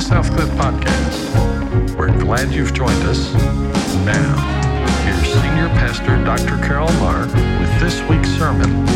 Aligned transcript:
the 0.00 0.14
Southcliff 0.14 0.48
Podcast. 0.56 1.96
We're 1.96 2.16
glad 2.18 2.52
you've 2.52 2.72
joined 2.72 3.02
us. 3.02 3.34
Now, 4.06 4.36
here's 5.04 5.26
Senior 5.26 5.68
Pastor 5.76 6.24
Dr. 6.24 6.56
Carol 6.66 6.90
Marr 6.94 7.26
with 7.60 7.80
this 7.80 8.00
week's 8.08 8.30
sermon. 8.30 8.86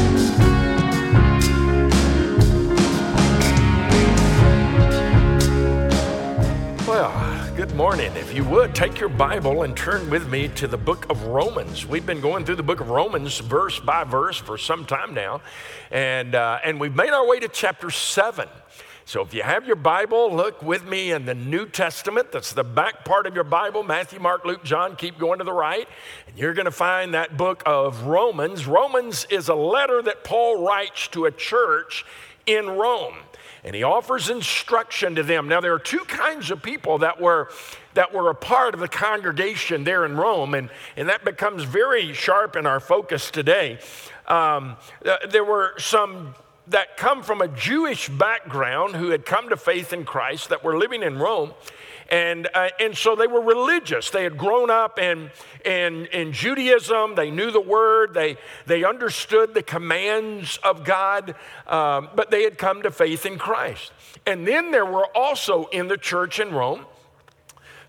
Well, 6.87 7.55
good 7.55 7.75
morning. 7.75 8.13
If 8.17 8.35
you 8.35 8.45
would, 8.45 8.75
take 8.75 8.99
your 8.99 9.11
Bible 9.11 9.65
and 9.65 9.77
turn 9.77 10.09
with 10.09 10.31
me 10.31 10.49
to 10.49 10.67
the 10.67 10.79
book 10.79 11.11
of 11.11 11.25
Romans. 11.25 11.85
We've 11.85 12.07
been 12.07 12.23
going 12.23 12.47
through 12.47 12.57
the 12.57 12.63
book 12.63 12.81
of 12.81 12.89
Romans 12.89 13.39
verse 13.41 13.79
by 13.79 14.05
verse 14.05 14.39
for 14.39 14.57
some 14.57 14.87
time 14.87 15.13
now, 15.13 15.43
and, 15.91 16.35
uh, 16.35 16.61
and 16.65 16.81
we've 16.81 16.97
made 16.97 17.11
our 17.11 17.27
way 17.27 17.41
to 17.41 17.49
chapter 17.49 17.91
7. 17.91 18.49
So 19.07 19.21
if 19.21 19.35
you 19.35 19.43
have 19.43 19.67
your 19.67 19.77
Bible, 19.77 20.35
look 20.35 20.63
with 20.63 20.87
me 20.87 21.13
in 21.13 21.27
the 21.27 21.35
New 21.35 21.67
Testament. 21.67 22.33
That's 22.33 22.55
the 22.55 22.65
back 22.65 23.05
part 23.05 23.27
of 23.27 23.35
your 23.35 23.45
Bible 23.45 23.83
Matthew, 23.83 24.19
Mark, 24.19 24.47
Luke, 24.47 24.65
John. 24.65 24.97
Keep 24.97 25.19
going 25.19 25.39
to 25.41 25.45
the 25.45 25.53
right. 25.53 25.87
And 26.27 26.39
you're 26.39 26.55
going 26.55 26.65
to 26.65 26.71
find 26.71 27.13
that 27.13 27.37
book 27.37 27.63
of 27.67 28.05
Romans. 28.05 28.67
Romans 28.67 29.27
is 29.29 29.49
a 29.49 29.55
letter 29.55 30.01
that 30.01 30.25
Paul 30.25 30.65
writes 30.65 31.09
to 31.09 31.27
a 31.27 31.31
church 31.31 32.07
in 32.47 32.67
Rome. 32.67 33.15
And 33.63 33.75
he 33.75 33.83
offers 33.83 34.31
instruction 34.31 35.15
to 35.17 35.23
them. 35.23 35.49
Now, 35.49 35.61
there 35.61 35.75
are 35.75 35.79
two 35.79 36.05
kinds 36.07 36.51
of 36.51 36.63
people 36.63 36.99
that 36.99 37.21
were 37.21 37.51
that 37.93 38.13
were 38.13 38.31
a 38.31 38.35
part 38.35 38.75
of 38.75 38.81
the 38.81 38.89
congregation 38.89 39.85
there 39.85 40.05
in 40.05 40.17
Rome, 40.17 40.55
and, 40.55 40.69
and 40.97 41.09
that 41.09 41.25
becomes 41.25 41.63
very 41.63 42.13
sharp 42.13 42.57
in 42.57 42.67
our 42.67 42.81
focus 42.81 43.31
today. 43.31 43.79
Um, 44.27 44.77
uh, 45.07 45.19
there 45.31 45.45
were 45.45 45.75
some 45.79 46.35
that 46.69 46.97
come 46.97 47.23
from 47.23 47.41
a 47.41 47.49
Jewish 47.49 48.09
background 48.09 48.97
who 48.97 49.11
had 49.11 49.27
come 49.27 49.49
to 49.51 49.57
faith 49.57 49.93
in 49.93 50.05
Christ 50.05 50.49
that 50.49 50.65
were 50.65 50.79
living 50.79 51.03
in 51.03 51.19
Rome. 51.19 51.53
And, 52.11 52.49
uh, 52.53 52.69
and 52.79 52.97
so 52.97 53.17
they 53.17 53.27
were 53.27 53.41
religious. 53.41 54.11
They 54.11 54.25
had 54.25 54.37
grown 54.37 54.71
up 54.71 54.99
in, 54.99 55.31
in, 55.65 56.07
in 56.07 56.33
Judaism. 56.33 57.15
They 57.15 57.31
knew 57.31 57.51
the 57.51 57.61
word. 57.61 58.13
They, 58.15 58.37
they 58.67 58.85
understood 58.85 59.55
the 59.55 59.63
commands 59.63 60.59
of 60.63 60.85
God, 60.85 61.35
um, 61.67 62.11
but 62.15 62.31
they 62.31 62.43
had 62.43 62.59
come 62.59 62.83
to 62.83 62.91
faith 62.91 63.25
in 63.25 63.39
Christ. 63.39 63.93
And 64.27 64.47
then 64.47 64.71
there 64.71 64.87
were 64.87 65.07
also 65.17 65.67
in 65.67 65.89
the 65.89 65.97
church 65.97 66.41
in 66.41 66.53
Rome 66.53 66.85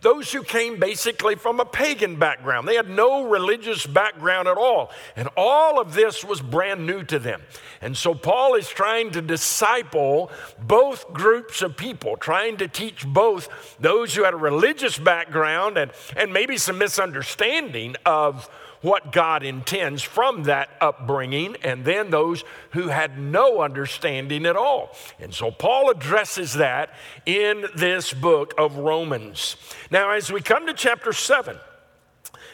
those 0.06 0.32
who 0.32 0.44
came 0.44 0.80
basically 0.80 1.34
from 1.34 1.60
a 1.60 1.66
pagan 1.66 2.18
background. 2.18 2.68
They 2.68 2.76
had 2.76 2.88
no 2.88 3.28
religious 3.28 3.88
background 3.88 4.48
at 4.48 4.56
all. 4.56 4.92
And 5.16 5.28
all 5.36 5.82
of 5.82 5.96
this 5.96 6.24
was 6.24 6.42
brand 6.42 6.86
new 6.86 7.04
to 7.06 7.18
them. 7.18 7.42
And 7.82 7.98
so 7.98 8.14
Paul 8.14 8.54
is 8.54 8.70
trying 8.70 9.10
to 9.14 9.22
disciple 9.24 10.30
both 10.62 11.12
groups 11.12 11.64
of 11.64 11.76
people, 11.76 12.18
trying 12.18 12.58
to 12.58 12.68
teach 12.68 13.04
both 13.04 13.50
those 13.80 14.14
who 14.14 14.24
had 14.26 14.36
a 14.36 14.38
religious 14.38 15.00
background 15.00 15.76
and, 15.76 15.90
and 16.16 16.32
maybe 16.32 16.58
some 16.58 16.78
misunderstanding 16.78 17.96
of 18.06 18.48
what 18.82 19.12
God 19.12 19.44
intends 19.44 20.02
from 20.04 20.44
that 20.44 20.70
upbringing, 20.80 21.56
and 21.64 21.86
then 21.86 22.10
those 22.12 22.44
who 22.72 22.88
had 22.90 23.18
no 23.18 23.62
understanding 23.62 24.46
at 24.46 24.56
all. 24.56 24.96
And 25.20 25.34
so 25.34 25.52
Paul 25.52 25.90
addresses 25.90 26.54
that 26.54 26.94
in 27.26 27.66
this 27.76 28.14
book 28.14 28.54
of 28.58 28.78
Romans. 28.78 29.56
Now, 29.90 30.12
as 30.12 30.32
we 30.32 30.42
come 30.42 30.68
to 30.68 30.74
chapter 30.74 31.14
7, 31.14 31.58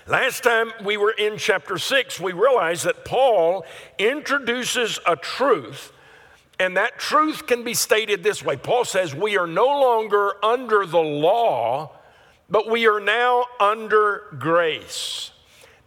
Last 0.08 0.44
time 0.44 0.72
we 0.84 0.98
were 0.98 1.12
in 1.12 1.38
chapter 1.38 1.78
6, 1.78 2.20
we 2.20 2.34
realized 2.34 2.86
that 2.86 3.06
Paul 3.06 3.66
introduces 4.00 5.00
a 5.06 5.16
truth, 5.16 5.94
and 6.60 6.76
that 6.76 6.98
truth 6.98 7.46
can 7.46 7.64
be 7.64 7.74
stated 7.74 8.24
this 8.24 8.44
way 8.44 8.58
Paul 8.58 8.84
says, 8.84 9.14
We 9.14 9.38
are 9.38 9.48
no 9.48 9.68
longer 9.68 10.44
under 10.44 10.86
the 10.86 11.00
law, 11.00 11.92
but 12.50 12.70
we 12.70 12.88
are 12.88 13.00
now 13.00 13.46
under 13.60 14.24
grace. 14.40 15.31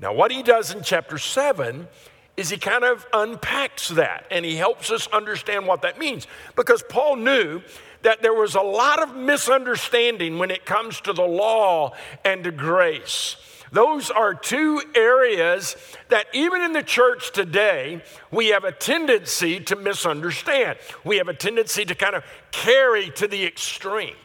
Now, 0.05 0.13
what 0.13 0.31
he 0.31 0.43
does 0.43 0.71
in 0.71 0.83
chapter 0.83 1.17
7 1.17 1.89
is 2.37 2.51
he 2.51 2.59
kind 2.59 2.85
of 2.85 3.07
unpacks 3.15 3.89
that 3.89 4.27
and 4.31 4.45
he 4.45 4.57
helps 4.57 4.91
us 4.91 5.07
understand 5.07 5.67
what 5.67 5.81
that 5.81 5.99
means. 5.99 6.27
Because 6.57 6.85
Paul 6.91 7.17
knew 7.17 7.63
that 8.03 8.21
there 8.21 8.35
was 8.35 8.55
a 8.55 8.61
lot 8.61 9.03
of 9.03 9.17
misunderstanding 9.17 10.39
when 10.39 10.51
it 10.51 10.67
comes 10.67 11.01
to 11.01 11.15
the 11.15 11.25
law 11.25 11.95
and 12.23 12.45
to 12.45 12.53
grace. 12.53 13.37
Those 13.73 14.11
are 14.11 14.35
two 14.35 14.83
areas 14.95 15.75
that 16.11 16.27
even 16.35 16.61
in 16.61 16.75
the 16.75 16.83
church 16.83 17.33
today, 17.33 18.03
we 18.31 18.49
have 18.49 18.65
a 18.65 18.73
tendency 18.73 19.59
to 19.61 19.75
misunderstand. 19.75 20.79
We 21.03 21.17
have 21.17 21.29
a 21.29 21.35
tendency 21.35 21.87
to 21.87 21.95
kind 21.95 22.15
of 22.15 22.25
carry 22.53 23.09
to 23.13 23.27
the 23.27 23.47
extreme. 23.47 24.17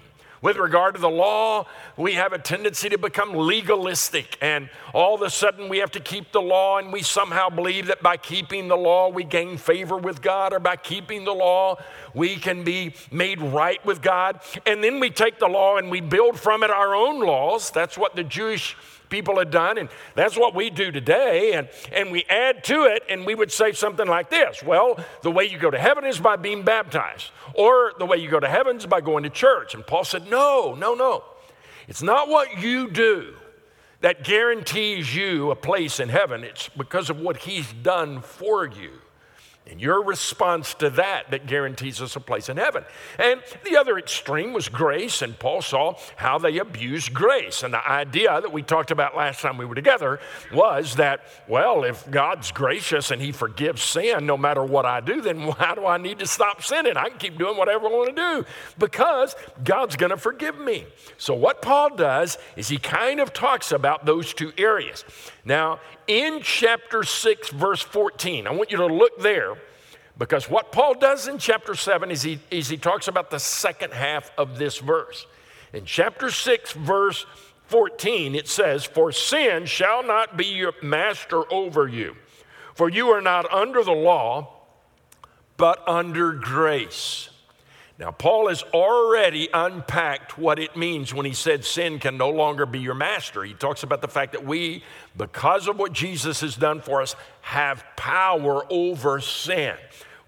With 0.42 0.56
regard 0.56 0.96
to 0.96 1.02
the 1.02 1.10
law, 1.10 1.68
we 1.98 2.14
have 2.14 2.32
a 2.32 2.40
tendency 2.40 2.88
to 2.90 2.98
become 2.98 3.34
legalistic, 3.34 4.38
and 4.42 4.70
all 4.94 5.16
of 5.16 5.22
a 5.22 5.30
sudden 5.30 5.68
we 5.68 5.80
have 5.80 5.92
to 5.92 6.00
keep 6.00 6.32
the 6.32 6.42
law, 6.42 6.78
and 6.78 6.94
we 6.94 7.02
somehow 7.02 7.50
believe 7.50 7.88
that 7.88 8.02
by 8.02 8.16
keeping 8.16 8.70
the 8.70 8.78
law 8.78 9.10
we 9.10 9.26
gain 9.26 9.58
favor 9.58 9.98
with 9.98 10.22
God, 10.22 10.54
or 10.54 10.60
by 10.60 10.78
keeping 10.78 11.26
the 11.26 11.34
law 11.34 11.78
we 12.14 12.38
can 12.38 12.64
be 12.64 12.94
made 13.12 13.42
right 13.42 13.84
with 13.86 14.02
God. 14.02 14.40
And 14.66 14.82
then 14.82 15.02
we 15.02 15.10
take 15.10 15.40
the 15.40 15.48
law 15.48 15.78
and 15.78 15.92
we 15.92 16.00
build 16.00 16.40
from 16.40 16.64
it 16.64 16.70
our 16.70 16.96
own 16.96 17.20
laws. 17.20 17.70
That's 17.70 17.98
what 17.98 18.16
the 18.16 18.24
Jewish 18.24 18.78
people 19.09 19.40
had 19.40 19.52
done, 19.52 19.78
and 19.78 19.90
that's 20.16 20.38
what 20.38 20.56
we 20.56 20.70
do 20.70 20.92
today. 20.92 21.53
And, 21.53 21.70
and 21.92 22.12
we 22.12 22.25
add 22.30 22.64
to 22.66 22.86
it, 22.86 23.03
and 23.09 23.25
we 23.25 23.36
would 23.36 23.52
say 23.52 23.72
something 23.72 24.08
like 24.08 24.30
this 24.30 24.64
Well, 24.64 25.03
the 25.22 25.31
way 25.31 25.46
you 25.46 25.58
go 25.58 25.72
to 25.72 25.80
heaven 25.80 26.06
is 26.06 26.20
by 26.20 26.36
being 26.36 26.64
baptized, 26.64 27.31
or 27.53 27.94
the 28.00 28.06
way 28.06 28.18
you 28.18 28.30
go 28.30 28.40
to 28.40 28.50
heaven 28.50 28.78
is 28.78 28.86
by 28.86 29.02
going 29.02 29.24
to 29.24 29.30
church. 29.30 29.74
And 29.74 29.86
Paul 29.86 30.03
said, 30.03 30.30
No, 30.30 30.75
no, 30.75 30.94
no. 30.94 31.24
It's 31.88 32.03
not 32.03 32.30
what 32.30 32.62
you 32.62 32.90
do 32.92 33.34
that 34.02 34.24
guarantees 34.24 35.14
you 35.14 35.52
a 35.52 35.56
place 35.56 36.00
in 36.00 36.09
heaven, 36.09 36.44
it's 36.44 36.70
because 36.70 37.09
of 37.09 37.20
what 37.20 37.38
he's 37.38 37.72
done 37.74 38.22
for 38.22 38.66
you. 38.66 38.91
And 39.69 39.80
your 39.80 40.03
response 40.03 40.74
to 40.75 40.90
that 40.91 41.30
that 41.30 41.46
guarantees 41.46 42.02
us 42.02 42.16
a 42.16 42.19
place 42.19 42.50
in 42.50 42.57
heaven. 42.57 42.84
And 43.19 43.41
the 43.63 43.78
other 43.78 44.00
extreme 44.00 44.52
was 44.52 44.68
grace, 44.68 45.22
and 45.22 45.38
Paul 45.38 45.62
saw 45.62 45.96
how 46.16 46.40
they 46.40 46.57
abused 46.57 47.13
grace. 47.13 47.62
And 47.62 47.74
the 47.74 47.88
idea 47.88 48.41
that 48.41 48.52
we 48.52 48.63
talked 48.63 48.90
about 48.90 49.16
last 49.16 49.41
time 49.41 49.58
we 49.58 49.66
were 49.66 49.75
together 49.75 50.19
was 50.52 50.96
that, 50.96 51.22
well, 51.47 51.84
if 51.84 52.09
God's 52.09 52.52
gracious 52.52 53.12
and 53.12 53.22
He 53.22 53.31
forgives 53.31 53.84
sin 53.84 54.25
no 54.25 54.38
matter 54.38 54.63
what 54.63 54.85
I 54.85 55.02
do, 55.02 55.22
then 55.22 55.46
why 55.46 55.74
do 55.75 55.85
I 55.85 55.97
need 55.97 56.19
to 56.19 56.28
stop 56.28 56.63
sinning? 56.63 56.97
I 56.97 57.09
can 57.09 57.19
keep 57.19 57.38
doing 57.38 57.56
whatever 57.56 57.88
I 57.88 57.91
want 57.91 58.16
to 58.16 58.22
do 58.22 58.46
because 58.79 59.35
God's 59.63 59.96
going 59.96 60.12
to 60.12 60.18
forgive 60.18 60.58
me. 60.58 60.85
So, 61.18 61.35
what 61.35 61.62
Paul 61.62 61.96
does 61.96 62.40
is 62.56 62.69
he 62.69 62.78
kind 62.78 63.19
of 63.19 63.34
talks 63.34 63.72
about 63.72 64.06
those 64.06 64.34
two 64.34 64.52
areas. 64.58 65.06
Now, 65.46 65.79
in 66.08 66.41
chapter 66.41 67.03
6, 67.03 67.50
verse 67.50 67.81
14, 67.81 68.47
I 68.47 68.52
want 68.52 68.72
you 68.72 68.78
to 68.78 68.88
look 68.88 69.19
there 69.19 69.59
because 70.19 70.50
what 70.50 70.74
Paul 70.74 70.96
does 70.96 71.30
in 71.30 71.38
chapter 71.38 71.74
7 71.74 72.12
is 72.12 72.22
he, 72.22 72.40
is 72.52 72.68
he 72.68 72.75
talks 72.75 73.07
about 73.07 73.31
the 73.31 73.40
second 73.40 73.94
half 73.94 74.31
of 74.38 74.59
this 74.59 74.78
verse. 74.78 75.25
In 75.72 75.85
chapter 75.85 76.30
6, 76.30 76.74
verse 76.74 77.25
14, 77.68 78.35
it 78.35 78.50
says, 78.50 78.84
For 78.84 79.13
sin 79.13 79.66
shall 79.66 80.03
not 80.03 80.35
be 80.35 80.47
your 80.47 80.74
master 80.84 81.52
over 81.52 81.88
you, 81.88 82.18
for 82.75 82.90
you 82.90 83.08
are 83.09 83.22
not 83.22 83.52
under 83.52 83.81
the 83.81 83.94
law, 83.94 84.56
but 85.56 85.88
under 85.88 86.34
grace. 86.34 87.29
Now, 87.97 88.12
Paul 88.12 88.47
has 88.47 88.63
already 88.74 89.50
unpacked 89.53 90.38
what 90.38 90.58
it 90.58 90.75
means 90.75 91.13
when 91.13 91.25
he 91.25 91.34
said 91.34 91.66
sin 91.66 92.00
can 92.00 92.18
no 92.18 92.29
longer 92.29 92.66
be 92.66 92.79
your 92.79 92.94
master. 92.94 93.44
He 93.44 93.53
talks 93.53 93.84
about 93.84 94.02
the 94.02 94.08
fact 94.08 94.31
that 94.31 94.46
we, 94.46 94.84
because 95.18 95.68
of 95.68 95.78
what 95.78 95.91
Jesus 95.91 96.40
has 96.41 96.56
done 96.56 96.79
for 96.81 97.02
us, 97.02 97.16
have 97.41 97.84
power 97.97 98.66
over 98.69 99.19
sin. 99.19 99.75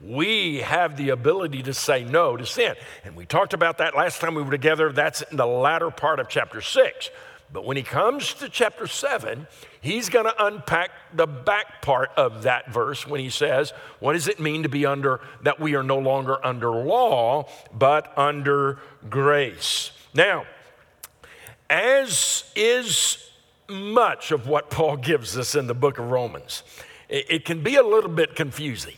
We 0.04 0.60
have 0.60 0.98
the 0.98 1.10
ability 1.10 1.64
to 1.64 1.74
say 1.74 2.04
no 2.04 2.36
to 2.36 2.46
sin. 2.46 2.76
And 3.04 3.16
we 3.16 3.26
talked 3.26 3.54
about 3.54 3.78
that 3.78 3.96
last 3.96 4.20
time 4.20 4.34
we 4.34 4.42
were 4.42 4.52
together. 4.52 4.92
That's 4.92 5.22
in 5.22 5.38
the 5.38 5.46
latter 5.46 5.92
part 5.92 6.20
of 6.20 6.28
chapter 6.28 6.62
6. 6.62 7.10
But 7.54 7.66
when 7.66 7.76
he 7.76 7.84
comes 7.84 8.34
to 8.36 8.50
chapter 8.50 8.88
7, 8.88 9.46
he's 9.82 10.10
going 10.10 10.26
to 10.26 10.46
unpack 10.46 10.92
the 11.14 11.28
back 11.28 11.82
part 11.82 12.12
of 12.16 12.44
that 12.44 12.72
verse 12.72 13.06
when 13.06 13.20
he 13.20 13.30
says, 13.30 13.74
What 14.00 14.14
does 14.14 14.28
it 14.28 14.40
mean 14.40 14.64
to 14.64 14.70
be 14.70 14.86
under, 14.86 15.20
that 15.44 15.60
we 15.60 15.76
are 15.76 15.84
no 15.84 16.00
longer 16.00 16.44
under 16.46 16.70
law, 16.72 17.50
but 17.74 18.18
under 18.18 18.80
grace? 19.10 19.92
Now, 20.14 20.46
as 21.70 22.46
is 22.56 23.30
much 23.68 24.32
of 24.32 24.48
what 24.48 24.70
Paul 24.70 24.98
gives 24.98 25.38
us 25.38 25.56
in 25.56 25.68
the 25.68 25.74
book 25.74 26.00
of 26.00 26.10
Romans, 26.10 26.64
it, 27.10 27.44
can 27.44 27.62
be 27.62 27.76
a 27.76 27.84
little 27.84 28.10
bit 28.10 28.36
confusing. 28.36 28.96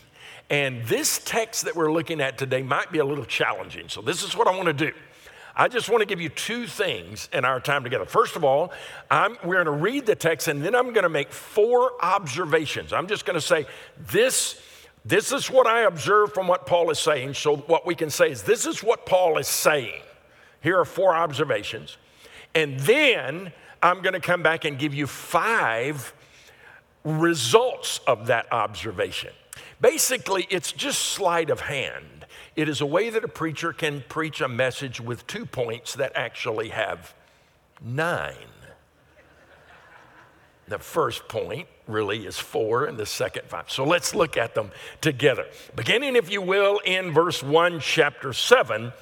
And 0.50 0.84
this 0.84 1.20
text 1.24 1.64
that 1.64 1.74
we're 1.74 1.92
looking 1.92 2.20
at 2.20 2.36
today 2.36 2.62
might 2.62 2.92
be 2.92 2.98
a 2.98 3.04
little 3.04 3.24
challenging. 3.24 3.88
So, 3.88 4.02
this 4.02 4.22
is 4.22 4.36
what 4.36 4.46
I 4.46 4.50
want 4.50 4.66
to 4.66 4.72
do. 4.72 4.92
I 5.56 5.68
just 5.68 5.88
want 5.88 6.00
to 6.00 6.06
give 6.06 6.20
you 6.20 6.28
two 6.28 6.66
things 6.66 7.28
in 7.32 7.44
our 7.44 7.60
time 7.60 7.84
together. 7.84 8.04
First 8.04 8.34
of 8.34 8.42
all, 8.42 8.72
I'm, 9.10 9.36
we're 9.44 9.62
going 9.62 9.66
to 9.66 9.82
read 9.82 10.04
the 10.04 10.16
text 10.16 10.48
and 10.48 10.62
then 10.62 10.74
I'm 10.74 10.92
going 10.92 11.04
to 11.04 11.08
make 11.08 11.30
four 11.30 11.92
observations. 12.02 12.92
I'm 12.92 13.06
just 13.06 13.24
going 13.24 13.34
to 13.34 13.40
say, 13.40 13.66
this, 13.96 14.60
this 15.04 15.30
is 15.30 15.50
what 15.50 15.68
I 15.68 15.82
observe 15.82 16.34
from 16.34 16.48
what 16.48 16.66
Paul 16.66 16.90
is 16.90 16.98
saying. 16.98 17.34
So, 17.34 17.56
what 17.56 17.86
we 17.86 17.94
can 17.94 18.10
say 18.10 18.30
is, 18.30 18.42
this 18.42 18.66
is 18.66 18.82
what 18.82 19.06
Paul 19.06 19.38
is 19.38 19.48
saying. 19.48 20.02
Here 20.60 20.78
are 20.78 20.84
four 20.84 21.14
observations. 21.14 21.96
And 22.54 22.80
then 22.80 23.52
I'm 23.82 24.02
going 24.02 24.14
to 24.14 24.20
come 24.20 24.42
back 24.42 24.64
and 24.64 24.78
give 24.78 24.94
you 24.94 25.06
five 25.06 26.12
results 27.04 28.00
of 28.06 28.26
that 28.28 28.50
observation. 28.52 29.30
Basically, 29.80 30.46
it's 30.50 30.72
just 30.72 31.00
sleight 31.00 31.50
of 31.50 31.60
hand. 31.60 32.26
It 32.56 32.68
is 32.68 32.80
a 32.80 32.86
way 32.86 33.10
that 33.10 33.24
a 33.24 33.28
preacher 33.28 33.72
can 33.72 34.04
preach 34.08 34.40
a 34.40 34.48
message 34.48 35.00
with 35.00 35.26
two 35.26 35.44
points 35.46 35.94
that 35.94 36.12
actually 36.14 36.68
have 36.68 37.14
nine. 37.82 38.34
The 40.68 40.78
first 40.78 41.28
point 41.28 41.68
really 41.86 42.26
is 42.26 42.38
four, 42.38 42.86
and 42.86 42.96
the 42.96 43.06
second 43.06 43.46
five. 43.46 43.70
So 43.70 43.84
let's 43.84 44.14
look 44.14 44.36
at 44.36 44.54
them 44.54 44.70
together. 45.00 45.46
Beginning, 45.76 46.16
if 46.16 46.30
you 46.30 46.40
will, 46.40 46.78
in 46.84 47.12
verse 47.12 47.42
1, 47.42 47.80
chapter 47.80 48.32
7, 48.32 48.92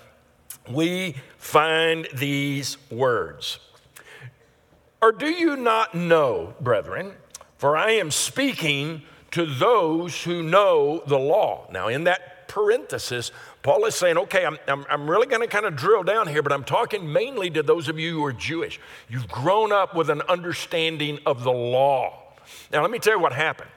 we 0.69 1.15
find 1.37 2.09
these 2.15 2.79
words. 2.91 3.59
Or 5.01 5.13
do 5.13 5.29
you 5.29 5.57
not 5.57 5.95
know, 5.95 6.55
brethren, 6.61 7.13
for 7.59 7.77
I 7.77 7.93
am 7.93 8.11
speaking 8.11 9.03
to 9.33 9.47
those 9.47 10.23
who 10.23 10.43
know 10.43 11.03
the 11.07 11.19
law. 11.19 11.67
Now, 11.71 11.89
in 11.89 12.05
that 12.05 12.49
parenthesis, 12.49 13.33
Paul 13.63 13.87
is 13.87 13.95
saying, 13.95 14.19
okay, 14.19 14.45
I'm, 14.45 14.59
I'm, 14.69 14.85
I'm 14.89 15.11
really 15.11 15.27
going 15.27 15.41
to 15.41 15.49
kind 15.49 15.65
of 15.65 15.75
drill 15.75 16.03
down 16.03 16.29
here, 16.29 16.43
but 16.43 16.53
I'm 16.53 16.65
talking 16.65 17.11
mainly 17.13 17.49
to 17.51 17.63
those 17.63 17.89
of 17.89 17.99
you 17.99 18.13
who 18.13 18.25
are 18.25 18.33
Jewish. 18.33 18.79
You've 19.09 19.29
grown 19.29 19.73
up 19.73 19.97
with 19.97 20.11
an 20.11 20.21
understanding 20.29 21.19
of 21.25 21.45
the 21.45 21.53
law. 21.53 22.35
Now, 22.71 22.83
let 22.83 22.91
me 22.91 22.99
tell 22.99 23.15
you 23.15 23.21
what 23.21 23.33
happened. 23.33 23.71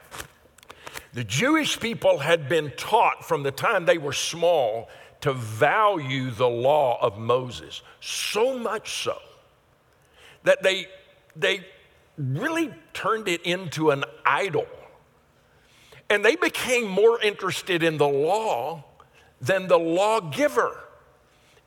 The 1.14 1.24
Jewish 1.24 1.80
people 1.80 2.18
had 2.18 2.48
been 2.48 2.70
taught 2.76 3.24
from 3.24 3.42
the 3.42 3.50
time 3.50 3.86
they 3.86 3.96
were 3.96 4.12
small 4.12 4.90
to 5.22 5.32
value 5.32 6.30
the 6.30 6.48
law 6.48 6.98
of 7.00 7.18
Moses, 7.18 7.80
so 8.00 8.58
much 8.58 9.02
so 9.02 9.16
that 10.44 10.62
they, 10.62 10.86
they 11.34 11.66
really 12.18 12.74
turned 12.92 13.26
it 13.28 13.40
into 13.42 13.90
an 13.90 14.04
idol. 14.26 14.66
And 16.08 16.24
they 16.24 16.36
became 16.36 16.86
more 16.86 17.20
interested 17.20 17.82
in 17.82 17.98
the 17.98 18.08
law 18.08 18.84
than 19.40 19.66
the 19.66 19.78
lawgiver. 19.78 20.80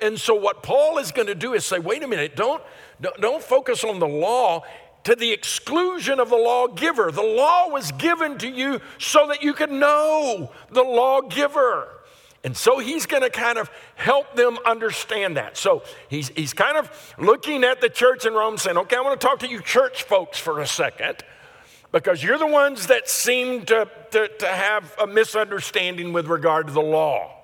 And 0.01 0.19
so, 0.19 0.33
what 0.33 0.63
Paul 0.63 0.97
is 0.97 1.12
going 1.12 1.27
to 1.27 1.36
do 1.36 1.53
is 1.53 1.65
say, 1.65 1.80
wait 1.80 2.03
a 2.03 2.07
minute, 2.07 2.36
don't, 2.36 2.63
don't 3.19 3.44
focus 3.44 3.83
on 3.83 4.00
the 4.00 4.07
law 4.07 4.63
to 5.03 5.15
the 5.15 5.31
exclusion 5.31 6.19
of 6.19 6.30
the 6.30 6.38
lawgiver. 6.38 7.12
The 7.12 7.21
law 7.21 7.69
was 7.69 7.91
given 7.94 8.38
to 8.39 8.50
you 8.50 8.80
so 8.97 9.27
that 9.27 9.44
you 9.44 9.53
could 9.53 9.71
know 9.71 10.51
the 10.71 10.83
lawgiver. 10.83 11.89
And 12.44 12.56
so 12.56 12.80
he's 12.80 13.06
going 13.06 13.24
to 13.24 13.30
kind 13.30 13.57
of 13.57 13.69
help 13.95 14.36
them 14.36 14.57
understand 14.65 15.36
that. 15.36 15.57
So 15.57 15.83
he's, 16.07 16.30
he's 16.30 16.53
kind 16.53 16.77
of 16.77 16.89
looking 17.18 17.65
at 17.65 17.81
the 17.81 17.89
church 17.89 18.25
in 18.25 18.33
Rome 18.33 18.57
saying, 18.57 18.77
okay, 18.77 18.95
I 18.95 19.01
want 19.01 19.19
to 19.19 19.27
talk 19.27 19.39
to 19.39 19.50
you 19.50 19.62
church 19.62 20.03
folks 20.03 20.39
for 20.39 20.59
a 20.59 20.68
second 20.68 21.24
because 21.91 22.24
you're 22.24 22.38
the 22.38 22.47
ones 22.47 22.88
that 22.88 23.09
seem 23.09 23.65
to, 23.65 23.89
to, 24.12 24.27
to 24.27 24.47
have 24.47 24.95
a 25.01 25.07
misunderstanding 25.07 26.13
with 26.13 26.27
regard 26.27 26.68
to 26.68 26.74
the 26.74 26.81
law. 26.81 27.36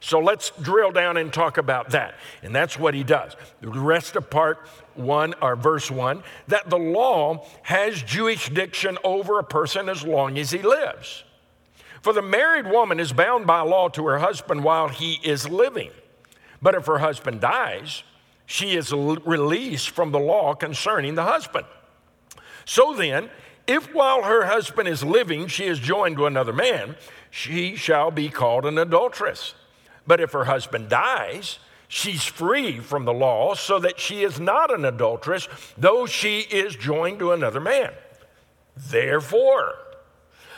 So 0.00 0.20
let's 0.20 0.50
drill 0.62 0.92
down 0.92 1.16
and 1.16 1.32
talk 1.32 1.58
about 1.58 1.90
that. 1.90 2.14
And 2.42 2.54
that's 2.54 2.78
what 2.78 2.94
he 2.94 3.02
does. 3.02 3.34
The 3.60 3.70
rest 3.70 4.14
of 4.14 4.30
part 4.30 4.58
one 4.94 5.34
or 5.40 5.56
verse 5.56 5.90
one 5.90 6.22
that 6.48 6.70
the 6.70 6.78
law 6.78 7.46
has 7.62 8.02
jurisdiction 8.02 8.98
over 9.02 9.38
a 9.38 9.44
person 9.44 9.88
as 9.88 10.04
long 10.04 10.38
as 10.38 10.50
he 10.50 10.60
lives. 10.60 11.24
For 12.02 12.12
the 12.12 12.22
married 12.22 12.66
woman 12.66 13.00
is 13.00 13.12
bound 13.12 13.46
by 13.46 13.62
law 13.62 13.88
to 13.88 14.06
her 14.06 14.18
husband 14.18 14.62
while 14.62 14.88
he 14.88 15.18
is 15.24 15.48
living. 15.48 15.90
But 16.62 16.74
if 16.74 16.86
her 16.86 16.98
husband 16.98 17.40
dies, 17.40 18.04
she 18.44 18.76
is 18.76 18.92
released 18.92 19.90
from 19.90 20.12
the 20.12 20.20
law 20.20 20.54
concerning 20.54 21.16
the 21.16 21.24
husband. 21.24 21.66
So 22.64 22.94
then, 22.94 23.30
if 23.66 23.92
while 23.94 24.22
her 24.22 24.46
husband 24.46 24.88
is 24.88 25.02
living 25.02 25.46
she 25.46 25.64
is 25.64 25.78
joined 25.78 26.16
to 26.16 26.26
another 26.26 26.52
man, 26.52 26.96
she 27.30 27.76
shall 27.76 28.10
be 28.10 28.28
called 28.28 28.64
an 28.64 28.78
adulteress. 28.78 29.54
But 30.06 30.20
if 30.20 30.32
her 30.32 30.44
husband 30.44 30.88
dies, 30.88 31.58
she's 31.88 32.24
free 32.24 32.78
from 32.78 33.04
the 33.04 33.12
law 33.12 33.54
so 33.54 33.78
that 33.80 33.98
she 33.98 34.22
is 34.22 34.38
not 34.38 34.72
an 34.72 34.84
adulteress, 34.84 35.48
though 35.76 36.06
she 36.06 36.40
is 36.40 36.76
joined 36.76 37.18
to 37.18 37.32
another 37.32 37.60
man. 37.60 37.92
Therefore, 38.76 39.74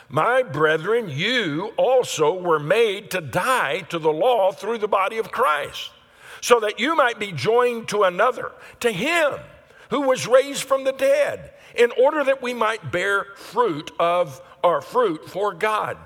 my 0.08 0.42
brethren, 0.42 1.10
you 1.10 1.72
also 1.76 2.32
were 2.32 2.58
made 2.58 3.10
to 3.10 3.20
die 3.20 3.80
to 3.90 3.98
the 3.98 4.12
law 4.12 4.52
through 4.52 4.78
the 4.78 4.88
body 4.88 5.18
of 5.18 5.30
Christ, 5.30 5.90
so 6.40 6.60
that 6.60 6.80
you 6.80 6.96
might 6.96 7.18
be 7.18 7.32
joined 7.32 7.88
to 7.88 8.04
another, 8.04 8.52
to 8.80 8.90
him 8.90 9.34
who 9.90 10.02
was 10.02 10.26
raised 10.26 10.64
from 10.64 10.84
the 10.84 10.92
dead, 10.92 11.52
in 11.74 11.90
order 12.00 12.24
that 12.24 12.42
we 12.42 12.54
might 12.54 12.92
bear 12.92 13.26
fruit 13.36 13.90
of 13.98 14.40
our 14.62 14.80
fruit 14.80 15.28
for 15.28 15.52
God. 15.52 15.96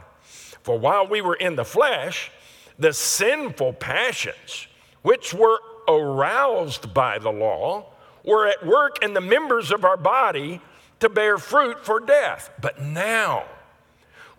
For 0.62 0.78
while 0.78 1.06
we 1.06 1.20
were 1.20 1.34
in 1.34 1.56
the 1.56 1.64
flesh, 1.64 2.30
the 2.78 2.92
sinful 2.92 3.74
passions, 3.74 4.68
which 5.02 5.34
were 5.34 5.58
aroused 5.88 6.94
by 6.94 7.18
the 7.18 7.32
law, 7.32 7.86
were 8.24 8.46
at 8.46 8.64
work 8.64 9.02
in 9.02 9.14
the 9.14 9.20
members 9.20 9.72
of 9.72 9.84
our 9.84 9.96
body 9.96 10.60
to 11.00 11.08
bear 11.08 11.38
fruit 11.38 11.84
for 11.84 11.98
death. 11.98 12.50
But 12.60 12.80
now, 12.80 13.44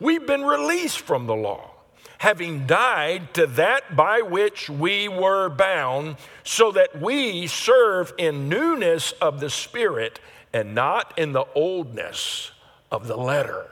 We've 0.03 0.27
been 0.27 0.43
released 0.43 0.99
from 0.99 1.27
the 1.27 1.35
law, 1.35 1.71
having 2.17 2.67
died 2.67 3.33
to 3.35 3.47
that 3.47 3.95
by 3.95 4.21
which 4.21 4.69
we 4.69 5.07
were 5.07 5.47
bound, 5.47 6.17
so 6.43 6.73
that 6.73 6.99
we 7.01 7.47
serve 7.47 8.13
in 8.17 8.49
newness 8.49 9.13
of 9.13 9.39
the 9.39 9.49
Spirit 9.49 10.19
and 10.53 10.75
not 10.75 11.17
in 11.17 11.33
the 11.33 11.45
oldness 11.55 12.51
of 12.91 13.07
the 13.07 13.17
letter. 13.17 13.65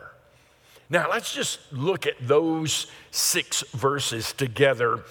Now, 0.90 1.10
let's 1.10 1.34
just 1.34 1.60
look 1.72 2.06
at 2.06 2.16
those 2.20 2.88
six 3.12 3.64
verses 3.72 4.34
together 4.34 5.04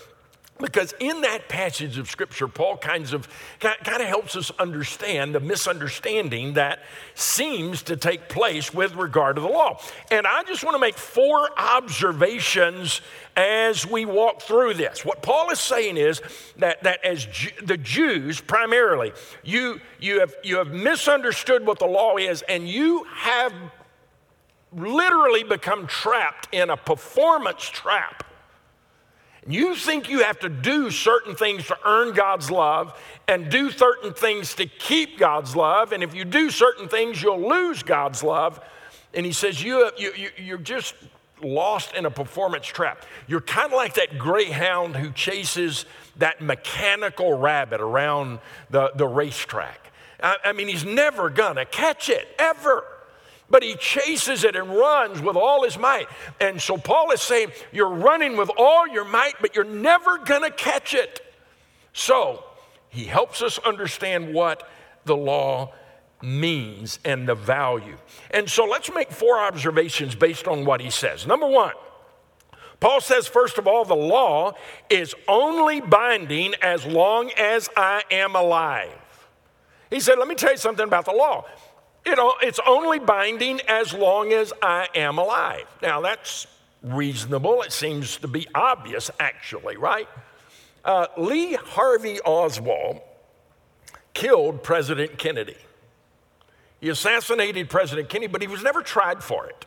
because 0.60 0.94
in 1.00 1.22
that 1.22 1.48
passage 1.48 1.98
of 1.98 2.08
scripture, 2.08 2.48
Paul 2.48 2.76
kinds 2.76 3.12
of 3.12 3.28
kind 3.60 4.02
of 4.02 4.08
helps 4.08 4.36
us 4.36 4.50
understand 4.58 5.34
the 5.34 5.40
misunderstanding 5.40 6.54
that 6.54 6.80
seems 7.14 7.82
to 7.84 7.96
take 7.96 8.28
place 8.28 8.72
with 8.72 8.94
regard 8.94 9.36
to 9.36 9.42
the 9.42 9.48
law. 9.48 9.80
And 10.10 10.26
I 10.26 10.42
just 10.44 10.64
want 10.64 10.74
to 10.74 10.80
make 10.80 10.96
four 10.96 11.50
observations 11.58 13.00
as 13.36 13.86
we 13.86 14.04
walk 14.04 14.42
through 14.42 14.74
this. 14.74 15.04
What 15.04 15.22
Paul 15.22 15.50
is 15.50 15.60
saying 15.60 15.96
is 15.96 16.20
that, 16.58 16.82
that 16.82 17.04
as 17.04 17.26
the 17.62 17.76
Jews 17.76 18.40
primarily, 18.40 19.12
you, 19.42 19.80
you, 19.98 20.20
have, 20.20 20.34
you 20.42 20.56
have 20.56 20.68
misunderstood 20.68 21.66
what 21.66 21.78
the 21.78 21.86
law 21.86 22.16
is, 22.16 22.42
and 22.42 22.68
you 22.68 23.04
have 23.04 23.52
literally 24.72 25.42
become 25.42 25.86
trapped 25.86 26.48
in 26.52 26.70
a 26.70 26.76
performance 26.76 27.64
trap 27.64 28.24
you 29.52 29.74
think 29.74 30.08
you 30.08 30.22
have 30.22 30.38
to 30.40 30.48
do 30.48 30.90
certain 30.90 31.34
things 31.34 31.66
to 31.68 31.78
earn 31.84 32.14
God's 32.14 32.50
love 32.50 33.00
and 33.26 33.50
do 33.50 33.70
certain 33.70 34.12
things 34.12 34.54
to 34.56 34.66
keep 34.66 35.18
God's 35.18 35.56
love. 35.56 35.92
And 35.92 36.02
if 36.02 36.14
you 36.14 36.24
do 36.24 36.50
certain 36.50 36.88
things, 36.88 37.22
you'll 37.22 37.48
lose 37.48 37.82
God's 37.82 38.22
love. 38.22 38.60
And 39.14 39.24
he 39.24 39.32
says, 39.32 39.62
you, 39.62 39.90
you, 39.96 40.30
you're 40.36 40.58
just 40.58 40.94
lost 41.42 41.94
in 41.94 42.06
a 42.06 42.10
performance 42.10 42.66
trap. 42.66 43.04
You're 43.26 43.40
kind 43.40 43.72
of 43.72 43.76
like 43.76 43.94
that 43.94 44.18
greyhound 44.18 44.96
who 44.96 45.10
chases 45.10 45.86
that 46.16 46.40
mechanical 46.40 47.38
rabbit 47.38 47.80
around 47.80 48.40
the, 48.68 48.92
the 48.94 49.06
racetrack. 49.06 49.90
I, 50.22 50.36
I 50.44 50.52
mean, 50.52 50.68
he's 50.68 50.84
never 50.84 51.30
gonna 51.30 51.64
catch 51.64 52.08
it, 52.08 52.28
ever 52.38 52.84
but 53.50 53.62
he 53.62 53.74
chases 53.74 54.44
it 54.44 54.56
and 54.56 54.70
runs 54.70 55.20
with 55.20 55.36
all 55.36 55.64
his 55.64 55.78
might. 55.78 56.06
And 56.40 56.60
so 56.60 56.76
Paul 56.76 57.10
is 57.10 57.20
saying, 57.20 57.50
You're 57.72 57.90
running 57.90 58.36
with 58.36 58.50
all 58.56 58.86
your 58.88 59.04
might, 59.04 59.34
but 59.40 59.54
you're 59.54 59.64
never 59.64 60.18
going 60.18 60.42
to 60.42 60.50
catch 60.50 60.94
it. 60.94 61.20
So 61.92 62.44
he 62.88 63.04
helps 63.04 63.42
us 63.42 63.58
understand 63.58 64.32
what 64.32 64.68
the 65.04 65.16
law 65.16 65.72
means 66.22 66.98
and 67.04 67.26
the 67.28 67.34
value. 67.34 67.96
And 68.30 68.48
so 68.48 68.64
let's 68.64 68.92
make 68.92 69.10
four 69.10 69.38
observations 69.38 70.14
based 70.14 70.46
on 70.46 70.64
what 70.64 70.80
he 70.80 70.90
says. 70.90 71.26
Number 71.26 71.46
one, 71.46 71.72
Paul 72.78 73.00
says, 73.00 73.26
first 73.26 73.58
of 73.58 73.66
all, 73.66 73.84
the 73.84 73.94
law 73.94 74.54
is 74.88 75.14
only 75.28 75.80
binding 75.80 76.54
as 76.62 76.86
long 76.86 77.30
as 77.36 77.68
I 77.76 78.02
am 78.10 78.34
alive. 78.34 78.98
He 79.90 80.00
said, 80.00 80.18
Let 80.18 80.28
me 80.28 80.34
tell 80.34 80.52
you 80.52 80.56
something 80.56 80.86
about 80.86 81.04
the 81.04 81.12
law. 81.12 81.44
It, 82.04 82.18
it's 82.42 82.60
only 82.66 82.98
binding 82.98 83.60
as 83.68 83.92
long 83.92 84.32
as 84.32 84.52
I 84.62 84.88
am 84.94 85.18
alive. 85.18 85.66
Now, 85.82 86.00
that's 86.00 86.46
reasonable. 86.82 87.62
It 87.62 87.72
seems 87.72 88.16
to 88.18 88.28
be 88.28 88.48
obvious, 88.54 89.10
actually, 89.20 89.76
right? 89.76 90.08
Uh, 90.84 91.06
Lee 91.18 91.54
Harvey 91.54 92.20
Oswald 92.20 93.00
killed 94.14 94.62
President 94.62 95.18
Kennedy. 95.18 95.56
He 96.80 96.88
assassinated 96.88 97.68
President 97.68 98.08
Kennedy, 98.08 98.32
but 98.32 98.40
he 98.40 98.48
was 98.48 98.62
never 98.62 98.82
tried 98.82 99.22
for 99.22 99.46
it. 99.46 99.66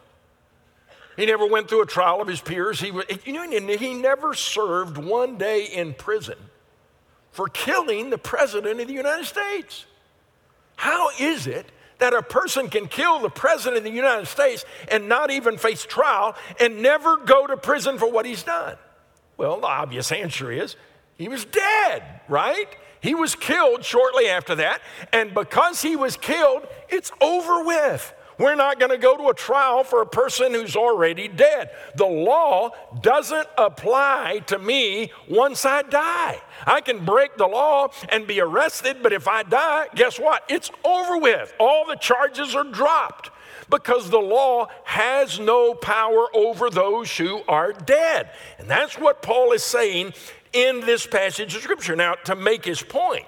He 1.15 1.27
never 1.27 1.45
went 1.45 1.69
through 1.69 1.83
a 1.83 1.85
trial 1.85 2.21
of 2.21 2.27
his 2.27 2.41
peers. 2.41 2.79
He, 2.79 2.89
was, 2.89 3.05
you 3.23 3.33
know, 3.33 3.77
he 3.77 3.93
never 3.93 4.33
served 4.33 4.97
one 4.97 5.37
day 5.37 5.65
in 5.65 5.93
prison 5.93 6.37
for 7.31 7.47
killing 7.47 8.09
the 8.09 8.17
President 8.17 8.79
of 8.79 8.87
the 8.87 8.93
United 8.93 9.25
States. 9.25 9.85
How 10.75 11.09
is 11.19 11.45
it 11.45 11.67
that 12.03 12.13
a 12.13 12.21
person 12.21 12.67
can 12.69 12.85
kill 12.89 13.19
the 13.19 13.29
President 13.29 13.77
of 13.77 13.85
the 13.85 13.89
United 13.89 14.25
States 14.27 14.65
and 14.91 15.07
not 15.07 15.31
even 15.31 15.57
face 15.57 15.85
trial 15.85 16.35
and 16.59 16.81
never 16.81 17.15
go 17.15 17.47
to 17.47 17.55
prison 17.55 17.97
for 17.97 18.11
what 18.11 18.25
he's 18.25 18.43
done? 18.43 18.75
Well, 19.37 19.61
the 19.61 19.67
obvious 19.67 20.11
answer 20.11 20.51
is 20.51 20.75
he 21.17 21.29
was 21.29 21.45
dead, 21.45 22.03
right? 22.27 22.67
He 22.99 23.15
was 23.15 23.35
killed 23.35 23.85
shortly 23.85 24.27
after 24.27 24.55
that, 24.55 24.81
and 25.13 25.33
because 25.33 25.81
he 25.81 25.95
was 25.95 26.17
killed, 26.17 26.67
it's 26.89 27.09
over 27.21 27.63
with. 27.63 28.13
We're 28.37 28.55
not 28.55 28.79
going 28.79 28.91
to 28.91 28.97
go 28.97 29.17
to 29.17 29.29
a 29.29 29.33
trial 29.33 29.83
for 29.83 30.01
a 30.01 30.05
person 30.05 30.53
who's 30.53 30.75
already 30.75 31.27
dead. 31.27 31.71
The 31.95 32.05
law 32.05 32.71
doesn't 33.01 33.47
apply 33.57 34.41
to 34.47 34.57
me 34.57 35.11
once 35.29 35.65
I 35.65 35.83
die. 35.83 36.41
I 36.65 36.81
can 36.81 37.05
break 37.05 37.37
the 37.37 37.47
law 37.47 37.89
and 38.09 38.25
be 38.25 38.39
arrested, 38.39 38.97
but 39.01 39.13
if 39.13 39.27
I 39.27 39.43
die, 39.43 39.87
guess 39.95 40.19
what? 40.19 40.43
It's 40.49 40.71
over 40.83 41.17
with. 41.17 41.53
All 41.59 41.85
the 41.85 41.95
charges 41.95 42.55
are 42.55 42.63
dropped 42.63 43.29
because 43.69 44.09
the 44.09 44.19
law 44.19 44.67
has 44.83 45.39
no 45.39 45.73
power 45.73 46.27
over 46.33 46.69
those 46.69 47.15
who 47.15 47.41
are 47.47 47.73
dead. 47.73 48.29
And 48.57 48.67
that's 48.67 48.97
what 48.99 49.21
Paul 49.21 49.51
is 49.51 49.63
saying 49.63 50.13
in 50.51 50.81
this 50.81 51.07
passage 51.07 51.55
of 51.55 51.61
Scripture. 51.61 51.95
Now, 51.95 52.13
to 52.25 52.35
make 52.35 52.65
his 52.65 52.81
point, 52.81 53.25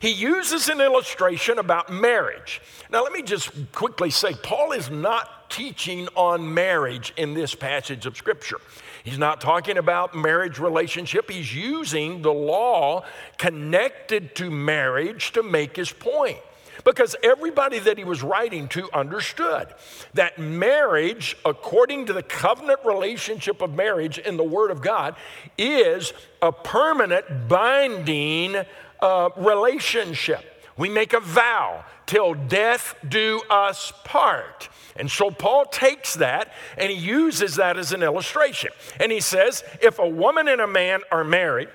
he 0.00 0.10
uses 0.10 0.68
an 0.68 0.80
illustration 0.80 1.58
about 1.58 1.88
marriage. 1.88 2.60
Now, 2.92 3.04
let 3.04 3.12
me 3.12 3.22
just 3.22 3.72
quickly 3.72 4.10
say 4.10 4.34
Paul 4.34 4.72
is 4.72 4.90
not 4.90 5.48
teaching 5.48 6.08
on 6.14 6.52
marriage 6.52 7.14
in 7.16 7.32
this 7.32 7.54
passage 7.54 8.04
of 8.04 8.18
Scripture. 8.18 8.58
He's 9.02 9.16
not 9.16 9.40
talking 9.40 9.78
about 9.78 10.14
marriage 10.14 10.58
relationship. 10.58 11.30
He's 11.30 11.54
using 11.54 12.20
the 12.20 12.32
law 12.32 13.06
connected 13.38 14.34
to 14.36 14.50
marriage 14.50 15.32
to 15.32 15.42
make 15.42 15.74
his 15.74 15.90
point. 15.90 16.36
Because 16.84 17.16
everybody 17.22 17.78
that 17.78 17.96
he 17.96 18.04
was 18.04 18.22
writing 18.22 18.68
to 18.68 18.90
understood 18.92 19.68
that 20.12 20.38
marriage, 20.38 21.34
according 21.46 22.06
to 22.06 22.12
the 22.12 22.22
covenant 22.22 22.80
relationship 22.84 23.62
of 23.62 23.72
marriage 23.72 24.18
in 24.18 24.36
the 24.36 24.44
Word 24.44 24.70
of 24.70 24.82
God, 24.82 25.16
is 25.56 26.12
a 26.42 26.52
permanent 26.52 27.48
binding 27.48 28.56
uh, 29.00 29.30
relationship. 29.38 30.51
We 30.76 30.88
make 30.88 31.12
a 31.12 31.20
vow 31.20 31.84
till 32.06 32.34
death 32.34 32.94
do 33.06 33.42
us 33.50 33.92
part. 34.04 34.68
And 34.96 35.10
so 35.10 35.30
Paul 35.30 35.64
takes 35.66 36.14
that 36.14 36.52
and 36.76 36.90
he 36.90 36.98
uses 36.98 37.56
that 37.56 37.76
as 37.76 37.92
an 37.92 38.02
illustration. 38.02 38.70
And 39.00 39.12
he 39.12 39.20
says 39.20 39.64
if 39.80 39.98
a 39.98 40.08
woman 40.08 40.48
and 40.48 40.60
a 40.60 40.66
man 40.66 41.00
are 41.10 41.24
married, 41.24 41.68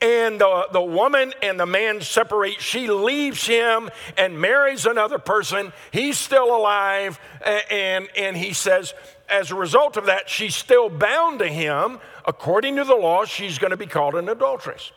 and 0.00 0.40
the, 0.40 0.68
the 0.72 0.82
woman 0.82 1.32
and 1.42 1.58
the 1.58 1.66
man 1.66 2.00
separate. 2.00 2.60
She 2.60 2.88
leaves 2.88 3.46
him 3.46 3.90
and 4.18 4.38
marries 4.40 4.84
another 4.84 5.18
person. 5.18 5.72
He's 5.90 6.18
still 6.18 6.54
alive. 6.54 7.18
And, 7.70 8.08
and 8.16 8.36
he 8.36 8.52
says, 8.52 8.94
as 9.28 9.50
a 9.50 9.54
result 9.54 9.96
of 9.96 10.06
that, 10.06 10.28
she's 10.28 10.54
still 10.54 10.88
bound 10.88 11.38
to 11.38 11.48
him. 11.48 11.98
According 12.26 12.76
to 12.76 12.84
the 12.84 12.94
law, 12.94 13.24
she's 13.24 13.58
going 13.58 13.70
to 13.70 13.76
be 13.76 13.86
called 13.86 14.16
an 14.16 14.28
adulteress. 14.28 14.92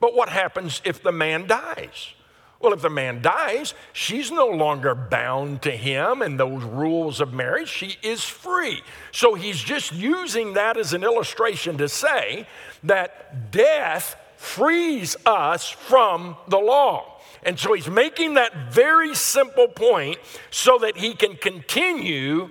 But 0.00 0.14
what 0.14 0.28
happens 0.28 0.82
if 0.84 1.02
the 1.02 1.12
man 1.12 1.46
dies? 1.46 2.12
Well, 2.60 2.72
if 2.72 2.80
the 2.80 2.90
man 2.90 3.20
dies, 3.20 3.74
she's 3.92 4.30
no 4.30 4.46
longer 4.46 4.94
bound 4.94 5.62
to 5.62 5.70
him 5.70 6.22
and 6.22 6.40
those 6.40 6.64
rules 6.64 7.20
of 7.20 7.32
marriage. 7.32 7.68
She 7.68 7.96
is 8.02 8.24
free. 8.24 8.82
So 9.12 9.34
he's 9.34 9.60
just 9.60 9.92
using 9.92 10.54
that 10.54 10.76
as 10.76 10.94
an 10.94 11.04
illustration 11.04 11.76
to 11.78 11.88
say 11.88 12.46
that 12.84 13.50
death 13.50 14.16
frees 14.36 15.16
us 15.26 15.68
from 15.68 16.36
the 16.48 16.58
law. 16.58 17.20
And 17.42 17.58
so 17.58 17.74
he's 17.74 17.88
making 17.88 18.34
that 18.34 18.72
very 18.72 19.14
simple 19.14 19.68
point 19.68 20.18
so 20.50 20.78
that 20.78 20.96
he 20.96 21.14
can 21.14 21.36
continue 21.36 22.50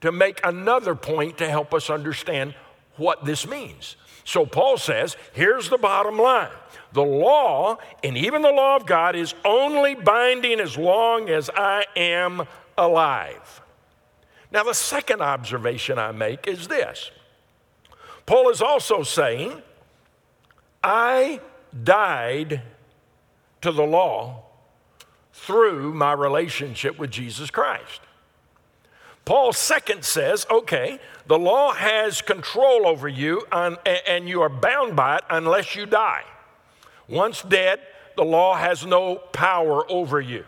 to 0.00 0.12
make 0.12 0.40
another 0.44 0.94
point 0.94 1.38
to 1.38 1.48
help 1.48 1.74
us 1.74 1.90
understand 1.90 2.54
what 2.96 3.24
this 3.24 3.46
means. 3.46 3.96
So 4.24 4.46
Paul 4.46 4.76
says, 4.78 5.16
here's 5.32 5.68
the 5.68 5.78
bottom 5.78 6.18
line 6.18 6.50
the 6.92 7.02
law, 7.02 7.78
and 8.04 8.16
even 8.18 8.42
the 8.42 8.52
law 8.52 8.76
of 8.76 8.86
God, 8.86 9.16
is 9.16 9.34
only 9.44 9.94
binding 9.94 10.60
as 10.60 10.76
long 10.76 11.28
as 11.30 11.48
I 11.54 11.86
am 11.96 12.46
alive. 12.76 13.62
Now, 14.50 14.62
the 14.64 14.74
second 14.74 15.22
observation 15.22 15.98
I 15.98 16.12
make 16.12 16.46
is 16.46 16.68
this 16.68 17.10
Paul 18.26 18.50
is 18.50 18.60
also 18.60 19.02
saying, 19.02 19.62
I 20.84 21.40
died 21.82 22.62
to 23.62 23.72
the 23.72 23.84
law 23.84 24.44
through 25.32 25.94
my 25.94 26.12
relationship 26.12 26.98
with 26.98 27.10
Jesus 27.10 27.50
Christ. 27.50 28.00
Paul 29.24 29.52
second 29.52 30.04
says, 30.04 30.46
okay, 30.50 30.98
the 31.26 31.38
law 31.38 31.72
has 31.72 32.20
control 32.20 32.86
over 32.86 33.08
you 33.08 33.46
and, 33.52 33.78
and 34.06 34.28
you 34.28 34.42
are 34.42 34.48
bound 34.48 34.96
by 34.96 35.16
it 35.16 35.24
unless 35.30 35.76
you 35.76 35.86
die. 35.86 36.24
Once 37.08 37.42
dead, 37.42 37.80
the 38.16 38.24
law 38.24 38.54
has 38.54 38.84
no 38.84 39.16
power 39.16 39.90
over 39.90 40.20
you. 40.20 40.44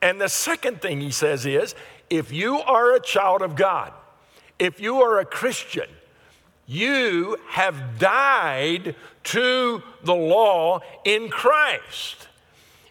And 0.00 0.20
the 0.20 0.28
second 0.28 0.80
thing 0.80 1.00
he 1.00 1.10
says 1.10 1.44
is 1.46 1.74
if 2.08 2.32
you 2.32 2.58
are 2.60 2.94
a 2.94 3.00
child 3.00 3.42
of 3.42 3.56
God, 3.56 3.92
if 4.58 4.80
you 4.80 5.02
are 5.02 5.18
a 5.18 5.24
Christian, 5.24 5.88
you 6.66 7.38
have 7.48 7.98
died 7.98 8.94
to 9.24 9.82
the 10.04 10.14
law 10.14 10.80
in 11.04 11.28
Christ. 11.28 12.28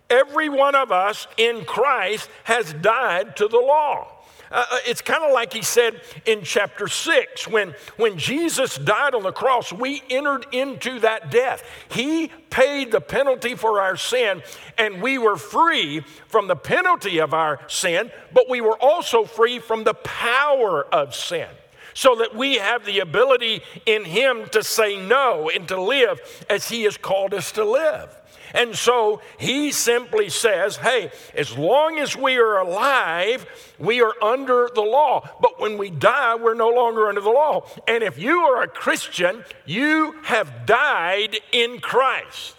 Every 0.09 0.49
one 0.49 0.75
of 0.75 0.91
us 0.91 1.27
in 1.37 1.65
Christ 1.65 2.29
has 2.45 2.73
died 2.73 3.35
to 3.37 3.47
the 3.47 3.59
law. 3.59 4.16
Uh, 4.51 4.65
uh, 4.71 4.77
it's 4.85 5.01
kind 5.01 5.23
of 5.23 5.33
like 5.33 5.53
he 5.53 5.61
said 5.61 6.01
in 6.25 6.41
chapter 6.43 6.87
6 6.87 7.47
when, 7.47 7.73
when 7.97 8.17
Jesus 8.17 8.77
died 8.77 9.13
on 9.13 9.23
the 9.23 9.31
cross, 9.31 9.73
we 9.73 10.01
entered 10.09 10.45
into 10.51 10.99
that 10.99 11.31
death. 11.31 11.63
He 11.89 12.29
paid 12.49 12.91
the 12.91 13.01
penalty 13.01 13.55
for 13.55 13.81
our 13.81 13.97
sin, 13.97 14.41
and 14.77 15.01
we 15.01 15.17
were 15.17 15.37
free 15.37 16.01
from 16.27 16.47
the 16.47 16.55
penalty 16.55 17.19
of 17.19 17.33
our 17.33 17.59
sin, 17.67 18.11
but 18.33 18.49
we 18.49 18.61
were 18.61 18.77
also 18.81 19.25
free 19.25 19.59
from 19.59 19.83
the 19.83 19.93
power 19.93 20.85
of 20.93 21.15
sin 21.15 21.47
so 21.93 22.15
that 22.15 22.35
we 22.35 22.57
have 22.57 22.85
the 22.85 22.99
ability 22.99 23.61
in 23.87 24.05
Him 24.05 24.47
to 24.51 24.63
say 24.63 24.97
no 25.03 25.49
and 25.49 25.67
to 25.67 25.81
live 25.81 26.45
as 26.47 26.69
He 26.69 26.83
has 26.83 26.95
called 26.95 27.33
us 27.33 27.51
to 27.53 27.65
live. 27.65 28.15
And 28.53 28.75
so 28.75 29.21
he 29.37 29.71
simply 29.71 30.29
says, 30.29 30.77
hey, 30.77 31.11
as 31.35 31.57
long 31.57 31.97
as 31.99 32.15
we 32.15 32.37
are 32.37 32.59
alive, 32.59 33.45
we 33.77 34.01
are 34.01 34.13
under 34.21 34.69
the 34.73 34.81
law. 34.81 35.27
But 35.41 35.59
when 35.59 35.77
we 35.77 35.89
die, 35.89 36.35
we're 36.35 36.53
no 36.53 36.69
longer 36.69 37.07
under 37.07 37.21
the 37.21 37.29
law. 37.29 37.67
And 37.87 38.03
if 38.03 38.17
you 38.17 38.39
are 38.39 38.63
a 38.63 38.67
Christian, 38.67 39.43
you 39.65 40.15
have 40.23 40.65
died 40.65 41.37
in 41.51 41.79
Christ. 41.79 42.55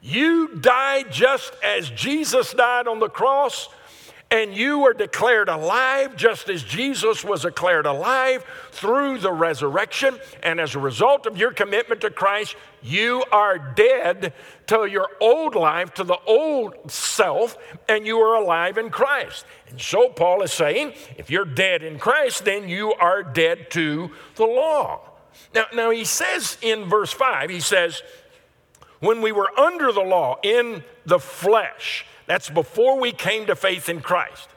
You 0.00 0.56
died 0.56 1.10
just 1.10 1.52
as 1.64 1.90
Jesus 1.90 2.52
died 2.52 2.86
on 2.86 3.00
the 3.00 3.08
cross 3.08 3.68
and 4.30 4.54
you 4.54 4.80
were 4.80 4.92
declared 4.92 5.48
alive 5.48 6.16
just 6.16 6.48
as 6.48 6.62
Jesus 6.62 7.24
was 7.24 7.42
declared 7.42 7.86
alive 7.86 8.44
through 8.72 9.18
the 9.18 9.32
resurrection. 9.32 10.18
And 10.42 10.60
as 10.60 10.74
a 10.74 10.80
result 10.80 11.26
of 11.26 11.36
your 11.36 11.52
commitment 11.52 12.00
to 12.00 12.10
Christ, 12.10 12.56
you 12.86 13.24
are 13.32 13.58
dead 13.58 14.32
to 14.68 14.86
your 14.86 15.08
old 15.20 15.54
life, 15.54 15.92
to 15.94 16.04
the 16.04 16.18
old 16.26 16.90
self, 16.90 17.58
and 17.88 18.06
you 18.06 18.18
are 18.18 18.36
alive 18.36 18.78
in 18.78 18.90
Christ. 18.90 19.44
And 19.68 19.80
so 19.80 20.08
Paul 20.08 20.42
is 20.42 20.52
saying 20.52 20.92
if 21.18 21.30
you're 21.30 21.44
dead 21.44 21.82
in 21.82 21.98
Christ, 21.98 22.44
then 22.44 22.68
you 22.68 22.94
are 22.94 23.22
dead 23.22 23.70
to 23.72 24.10
the 24.36 24.46
law. 24.46 25.00
Now, 25.54 25.66
now 25.74 25.90
he 25.90 26.04
says 26.04 26.56
in 26.62 26.84
verse 26.88 27.12
5, 27.12 27.50
he 27.50 27.60
says, 27.60 28.02
when 29.00 29.20
we 29.20 29.32
were 29.32 29.50
under 29.58 29.92
the 29.92 30.00
law 30.00 30.38
in 30.42 30.82
the 31.04 31.18
flesh, 31.18 32.06
that's 32.26 32.48
before 32.48 32.98
we 32.98 33.12
came 33.12 33.46
to 33.46 33.56
faith 33.56 33.88
in 33.88 34.00
Christ. 34.00 34.48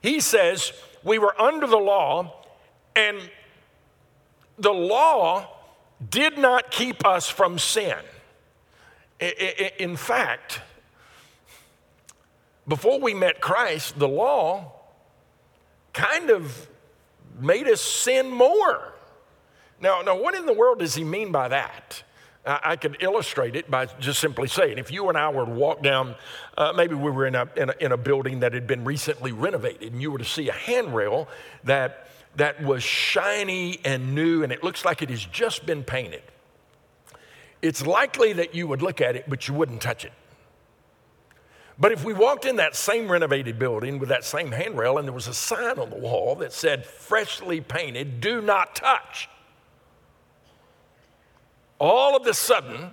He 0.00 0.20
says 0.20 0.72
we 1.02 1.18
were 1.18 1.40
under 1.40 1.66
the 1.66 1.78
law, 1.78 2.44
and 2.94 3.18
the 4.58 4.72
law 4.72 5.48
did 6.10 6.38
not 6.38 6.70
keep 6.70 7.06
us 7.06 7.28
from 7.28 7.58
sin. 7.58 7.98
In 9.78 9.96
fact, 9.96 10.60
before 12.66 13.00
we 13.00 13.14
met 13.14 13.40
Christ, 13.40 13.98
the 13.98 14.08
law 14.08 14.72
kind 15.92 16.30
of 16.30 16.68
made 17.40 17.68
us 17.68 17.80
sin 17.80 18.30
more. 18.30 18.92
Now, 19.80 20.02
now, 20.02 20.20
what 20.20 20.34
in 20.34 20.46
the 20.46 20.52
world 20.52 20.78
does 20.78 20.94
he 20.94 21.04
mean 21.04 21.32
by 21.32 21.48
that? 21.48 22.02
I 22.44 22.74
could 22.74 22.96
illustrate 23.00 23.54
it 23.54 23.70
by 23.70 23.86
just 23.86 24.18
simply 24.18 24.48
saying 24.48 24.78
if 24.78 24.90
you 24.90 25.08
and 25.08 25.16
I 25.16 25.28
were 25.28 25.44
to 25.46 25.50
walk 25.50 25.80
down, 25.80 26.16
uh, 26.58 26.72
maybe 26.74 26.96
we 26.96 27.08
were 27.08 27.24
in 27.24 27.36
a, 27.36 27.48
in 27.56 27.70
a, 27.70 27.74
in, 27.78 27.92
a, 27.92 27.96
building 27.96 28.40
that 28.40 28.52
had 28.52 28.66
been 28.66 28.84
recently 28.84 29.30
renovated, 29.30 29.92
and 29.92 30.02
you 30.02 30.10
were 30.10 30.18
to 30.18 30.24
see 30.24 30.48
a 30.48 30.52
handrail 30.52 31.28
that, 31.62 32.08
that 32.36 32.62
was 32.62 32.82
shiny 32.82 33.80
and 33.84 34.14
new, 34.14 34.42
and 34.42 34.52
it 34.52 34.62
looks 34.62 34.84
like 34.84 35.02
it 35.02 35.10
has 35.10 35.24
just 35.24 35.66
been 35.66 35.84
painted. 35.84 36.22
it's 37.60 37.86
likely 37.86 38.32
that 38.32 38.54
you 38.56 38.66
would 38.66 38.82
look 38.82 39.00
at 39.00 39.14
it, 39.14 39.24
but 39.28 39.46
you 39.46 39.54
wouldn't 39.54 39.80
touch 39.80 40.04
it. 40.04 40.12
But 41.78 41.92
if 41.92 42.04
we 42.04 42.12
walked 42.12 42.44
in 42.44 42.56
that 42.56 42.74
same 42.74 43.10
renovated 43.10 43.58
building 43.58 43.98
with 43.98 44.08
that 44.08 44.24
same 44.24 44.52
handrail 44.52 44.98
and 44.98 45.06
there 45.06 45.14
was 45.14 45.28
a 45.28 45.34
sign 45.34 45.78
on 45.78 45.90
the 45.90 45.96
wall 45.96 46.34
that 46.36 46.52
said, 46.52 46.84
freshly 46.84 47.60
painted, 47.60 48.20
do 48.20 48.40
not 48.40 48.74
touch, 48.74 49.28
all 51.78 52.16
of 52.16 52.26
a 52.26 52.34
sudden, 52.34 52.92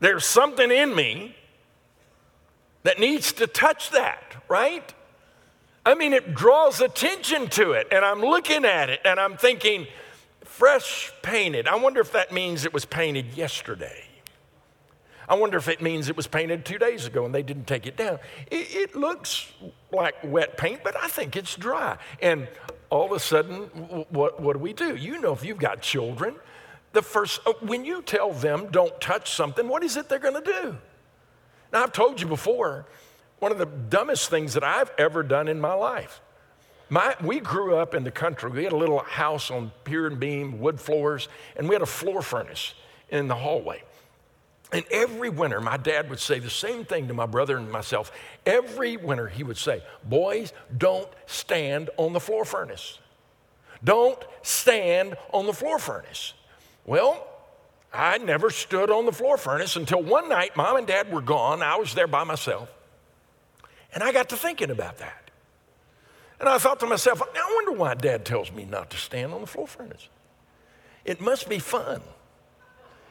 there's 0.00 0.24
something 0.24 0.70
in 0.70 0.94
me 0.94 1.36
that 2.82 2.98
needs 2.98 3.32
to 3.34 3.46
touch 3.46 3.90
that, 3.90 4.36
right? 4.48 4.94
I 5.86 5.94
mean, 5.94 6.12
it 6.12 6.34
draws 6.34 6.80
attention 6.80 7.48
to 7.50 7.72
it, 7.72 7.86
and 7.92 8.04
I'm 8.04 8.20
looking 8.20 8.64
at 8.64 8.90
it 8.90 9.00
and 9.04 9.20
I'm 9.20 9.36
thinking, 9.36 9.86
fresh 10.44 11.12
painted. 11.22 11.68
I 11.68 11.76
wonder 11.76 12.00
if 12.00 12.10
that 12.12 12.32
means 12.32 12.64
it 12.64 12.74
was 12.74 12.84
painted 12.84 13.34
yesterday. 13.34 14.02
I 15.28 15.34
wonder 15.34 15.58
if 15.58 15.68
it 15.68 15.80
means 15.80 16.08
it 16.08 16.16
was 16.16 16.26
painted 16.26 16.64
two 16.64 16.78
days 16.78 17.06
ago 17.06 17.24
and 17.24 17.34
they 17.34 17.42
didn't 17.42 17.66
take 17.66 17.86
it 17.86 17.96
down. 17.96 18.18
It, 18.50 18.74
it, 18.74 18.96
looks 18.96 19.52
like 19.92 20.14
wet 20.24 20.56
paint, 20.56 20.80
but 20.82 20.96
I 20.96 21.08
think 21.08 21.36
it's 21.36 21.54
dry. 21.56 21.98
And 22.20 22.48
all 22.90 23.06
of 23.06 23.12
a 23.12 23.20
sudden, 23.20 23.62
what, 24.10 24.40
what 24.40 24.52
do 24.54 24.58
we 24.58 24.72
do? 24.72 24.96
You 24.96 25.20
know, 25.20 25.32
if 25.32 25.44
you've 25.44 25.58
got 25.58 25.82
children, 25.82 26.36
the 26.92 27.02
first, 27.02 27.40
uh, 27.46 27.52
when 27.60 27.84
you 27.84 28.02
tell 28.02 28.32
them 28.32 28.68
don't 28.70 28.98
touch 29.00 29.32
something, 29.32 29.68
what 29.68 29.82
is 29.82 29.96
it 29.96 30.08
they're 30.08 30.18
going 30.18 30.42
to 30.42 30.52
do? 30.62 30.76
Now, 31.72 31.82
I've 31.82 31.92
told 31.92 32.20
you 32.20 32.28
before, 32.28 32.86
one 33.38 33.52
of 33.52 33.58
the 33.58 33.66
dumbest 33.66 34.30
things 34.30 34.54
that 34.54 34.64
I've 34.64 34.90
ever 34.98 35.22
done 35.22 35.48
in 35.48 35.60
my 35.60 35.74
life. 35.74 36.20
My, 36.88 37.16
we 37.20 37.40
grew 37.40 37.76
up 37.76 37.94
in 37.94 38.04
the 38.04 38.10
country. 38.10 38.50
We 38.50 38.64
had 38.64 38.72
a 38.72 38.76
little 38.76 39.00
house 39.00 39.50
on 39.50 39.72
pier 39.84 40.06
and 40.06 40.20
beam, 40.20 40.60
wood 40.60 40.80
floors, 40.80 41.28
and 41.56 41.68
we 41.68 41.74
had 41.74 41.82
a 41.82 41.86
floor 41.86 42.22
furnace 42.22 42.74
in 43.10 43.28
the 43.28 43.34
hallway. 43.34 43.82
And 44.72 44.84
every 44.90 45.28
winter, 45.28 45.60
my 45.60 45.76
dad 45.76 46.10
would 46.10 46.18
say 46.18 46.38
the 46.38 46.50
same 46.50 46.84
thing 46.84 47.08
to 47.08 47.14
my 47.14 47.26
brother 47.26 47.56
and 47.56 47.70
myself. 47.70 48.10
Every 48.44 48.96
winter, 48.96 49.28
he 49.28 49.44
would 49.44 49.56
say, 49.56 49.82
Boys, 50.04 50.52
don't 50.76 51.08
stand 51.26 51.90
on 51.96 52.12
the 52.12 52.20
floor 52.20 52.44
furnace. 52.44 52.98
Don't 53.84 54.22
stand 54.42 55.16
on 55.32 55.46
the 55.46 55.52
floor 55.52 55.78
furnace. 55.78 56.34
Well, 56.84 57.26
I 57.92 58.18
never 58.18 58.50
stood 58.50 58.90
on 58.90 59.06
the 59.06 59.12
floor 59.12 59.36
furnace 59.36 59.76
until 59.76 60.02
one 60.02 60.28
night, 60.28 60.56
mom 60.56 60.76
and 60.76 60.86
dad 60.86 61.12
were 61.12 61.20
gone. 61.20 61.62
I 61.62 61.76
was 61.76 61.94
there 61.94 62.08
by 62.08 62.24
myself. 62.24 62.68
And 63.96 64.04
I 64.04 64.12
got 64.12 64.28
to 64.28 64.36
thinking 64.36 64.70
about 64.70 64.98
that. 64.98 65.30
And 66.38 66.50
I 66.50 66.58
thought 66.58 66.80
to 66.80 66.86
myself, 66.86 67.22
I 67.22 67.52
wonder 67.54 67.80
why 67.80 67.94
dad 67.94 68.26
tells 68.26 68.52
me 68.52 68.66
not 68.66 68.90
to 68.90 68.98
stand 68.98 69.32
on 69.32 69.40
the 69.40 69.46
floor 69.46 69.66
furnace. 69.66 70.10
It 71.06 71.18
must 71.18 71.48
be 71.48 71.58
fun. 71.58 72.02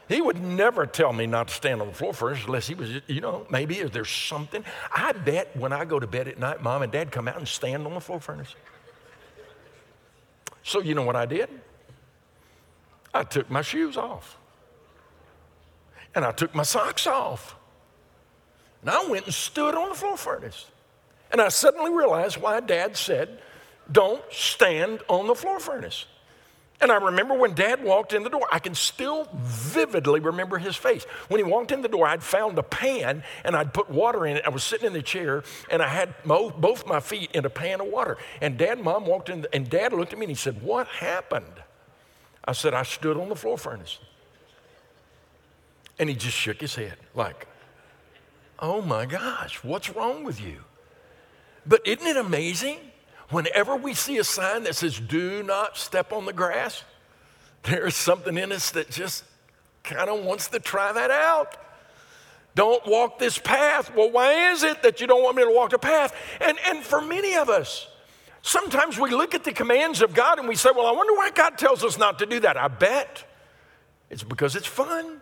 He 0.08 0.22
would 0.22 0.40
never 0.40 0.86
tell 0.86 1.12
me 1.12 1.26
not 1.26 1.48
to 1.48 1.56
stand 1.56 1.82
on 1.82 1.88
the 1.88 1.94
floor 1.96 2.14
furnace 2.14 2.46
unless 2.46 2.68
he 2.68 2.76
was, 2.76 3.02
you 3.08 3.20
know, 3.20 3.48
maybe 3.50 3.82
there's 3.82 4.12
something. 4.12 4.64
I 4.96 5.14
bet 5.14 5.58
when 5.58 5.74
I 5.74 5.86
go 5.86 6.00
to 6.00 6.06
bed 6.06 6.28
at 6.28 6.38
night, 6.38 6.62
mom 6.62 6.84
and 6.84 6.92
dad 6.92 7.12
come 7.12 7.28
out 7.28 7.38
and 7.38 7.48
stand 7.48 7.88
on 7.88 7.96
the 7.96 8.00
floor 8.00 8.20
furnace. 8.20 8.54
So, 10.62 10.82
you 10.82 10.94
know 10.94 11.02
what 11.02 11.16
I 11.16 11.26
did? 11.26 11.50
I 13.12 13.24
took 13.24 13.50
my 13.50 13.64
shoes 13.64 13.98
off. 13.98 14.38
And 16.14 16.24
I 16.24 16.32
took 16.32 16.54
my 16.54 16.62
socks 16.62 17.08
off. 17.08 17.56
And 18.82 18.92
I 18.92 19.04
went 19.08 19.26
and 19.26 19.34
stood 19.34 19.74
on 19.74 19.90
the 19.90 19.96
floor 19.96 20.16
furnace. 20.16 20.68
And 21.32 21.42
I 21.42 21.50
suddenly 21.50 21.92
realized 21.92 22.38
why 22.38 22.60
dad 22.60 22.96
said, 22.96 23.40
don't 23.92 24.24
stand 24.32 25.02
on 25.08 25.28
the 25.28 25.36
floor 25.36 25.60
furnace. 25.60 26.06
And 26.82 26.92
I 26.92 26.98
remember 26.98 27.36
when 27.36 27.54
dad 27.54 27.84
walked 27.84 28.12
in 28.12 28.24
the 28.24 28.30
door, 28.30 28.48
I 28.52 28.60
can 28.60 28.76
still 28.76 29.30
vividly 29.34 30.20
remember 30.20 30.58
his 30.58 30.76
face. 30.76 31.06
When 31.30 31.40
he 31.40 31.44
walked 31.44 31.72
in 31.72 31.82
the 31.82 31.88
door, 31.88 32.06
I'd 32.06 32.22
found 32.22 32.58
a 32.58 32.64
pan 32.64 33.24
and 33.46 33.56
I'd 33.56 33.74
put 33.74 33.90
water 33.90 34.26
in 34.26 34.38
it. 34.38 34.44
I 34.46 34.50
was 34.50 34.64
sitting 34.64 34.88
in 34.88 34.94
the 34.94 35.02
chair 35.02 35.44
and 35.72 35.82
I 35.82 35.88
had 35.88 36.14
both 36.26 36.86
my 36.86 37.00
feet 37.00 37.32
in 37.32 37.46
a 37.46 37.50
pan 37.50 37.80
of 37.80 37.88
water. 37.88 38.18
And 38.42 38.58
dad 38.58 38.74
and 38.74 38.84
mom 38.84 39.06
walked 39.06 39.30
in, 39.30 39.48
and 39.54 39.70
dad 39.70 39.94
looked 39.94 40.12
at 40.12 40.20
me 40.20 40.26
and 40.26 40.32
he 40.32 40.36
said, 40.36 40.62
What 40.62 40.88
happened? 40.88 41.46
I 42.44 42.52
said, 42.52 42.74
I 42.74 42.84
stood 42.84 43.18
on 43.18 43.30
the 43.30 43.36
floor 43.36 43.58
furnace. 43.58 44.00
And 45.98 46.10
he 46.10 46.16
just 46.16 46.36
shook 46.36 46.60
his 46.60 46.76
head, 46.76 46.98
like, 47.14 47.48
Oh 48.60 48.82
my 48.82 49.06
gosh, 49.06 49.64
what's 49.64 49.90
wrong 49.90 50.26
with 50.26 50.42
you? 50.42 50.58
But 51.66 51.86
isn't 51.86 52.06
it 52.06 52.18
amazing? 52.18 52.78
Whenever 53.30 53.76
we 53.76 53.94
see 53.94 54.18
a 54.18 54.24
sign 54.24 54.64
that 54.64 54.76
says, 54.76 55.00
do 55.00 55.42
not 55.44 55.78
step 55.78 56.14
on 56.14 56.26
the 56.26 56.34
grass, 56.34 56.84
there's 57.64 57.96
something 57.96 58.38
in 58.38 58.52
us 58.52 58.72
that 58.72 58.92
just 58.92 59.24
kind 59.84 60.10
of 60.10 60.24
wants 60.24 60.48
to 60.50 60.60
try 60.60 60.92
that 60.92 61.12
out. 61.12 61.58
Don't 62.54 62.86
walk 62.88 63.20
this 63.20 63.38
path. 63.38 63.94
Well, 63.96 64.12
why 64.12 64.52
is 64.52 64.64
it 64.64 64.84
that 64.84 65.02
you 65.02 65.08
don't 65.08 65.24
want 65.24 65.36
me 65.36 65.44
to 65.44 65.52
walk 65.52 65.72
the 65.72 65.80
path? 65.80 66.16
And, 66.40 66.58
and 66.68 66.84
for 66.84 67.02
many 67.02 67.36
of 67.36 67.50
us, 67.50 67.88
sometimes 68.42 68.98
we 69.00 69.10
look 69.10 69.36
at 69.36 69.44
the 69.44 69.52
commands 69.52 70.02
of 70.02 70.14
God 70.14 70.40
and 70.40 70.48
we 70.48 70.56
say, 70.56 70.70
well, 70.74 70.86
I 70.86 70.92
wonder 70.92 71.14
why 71.14 71.32
God 71.32 71.58
tells 71.58 71.84
us 71.84 71.98
not 71.98 72.20
to 72.20 72.26
do 72.26 72.40
that. 72.42 72.56
I 72.58 72.68
bet 72.68 73.26
it's 74.10 74.24
because 74.24 74.56
it's 74.56 74.68
fun. 74.68 75.20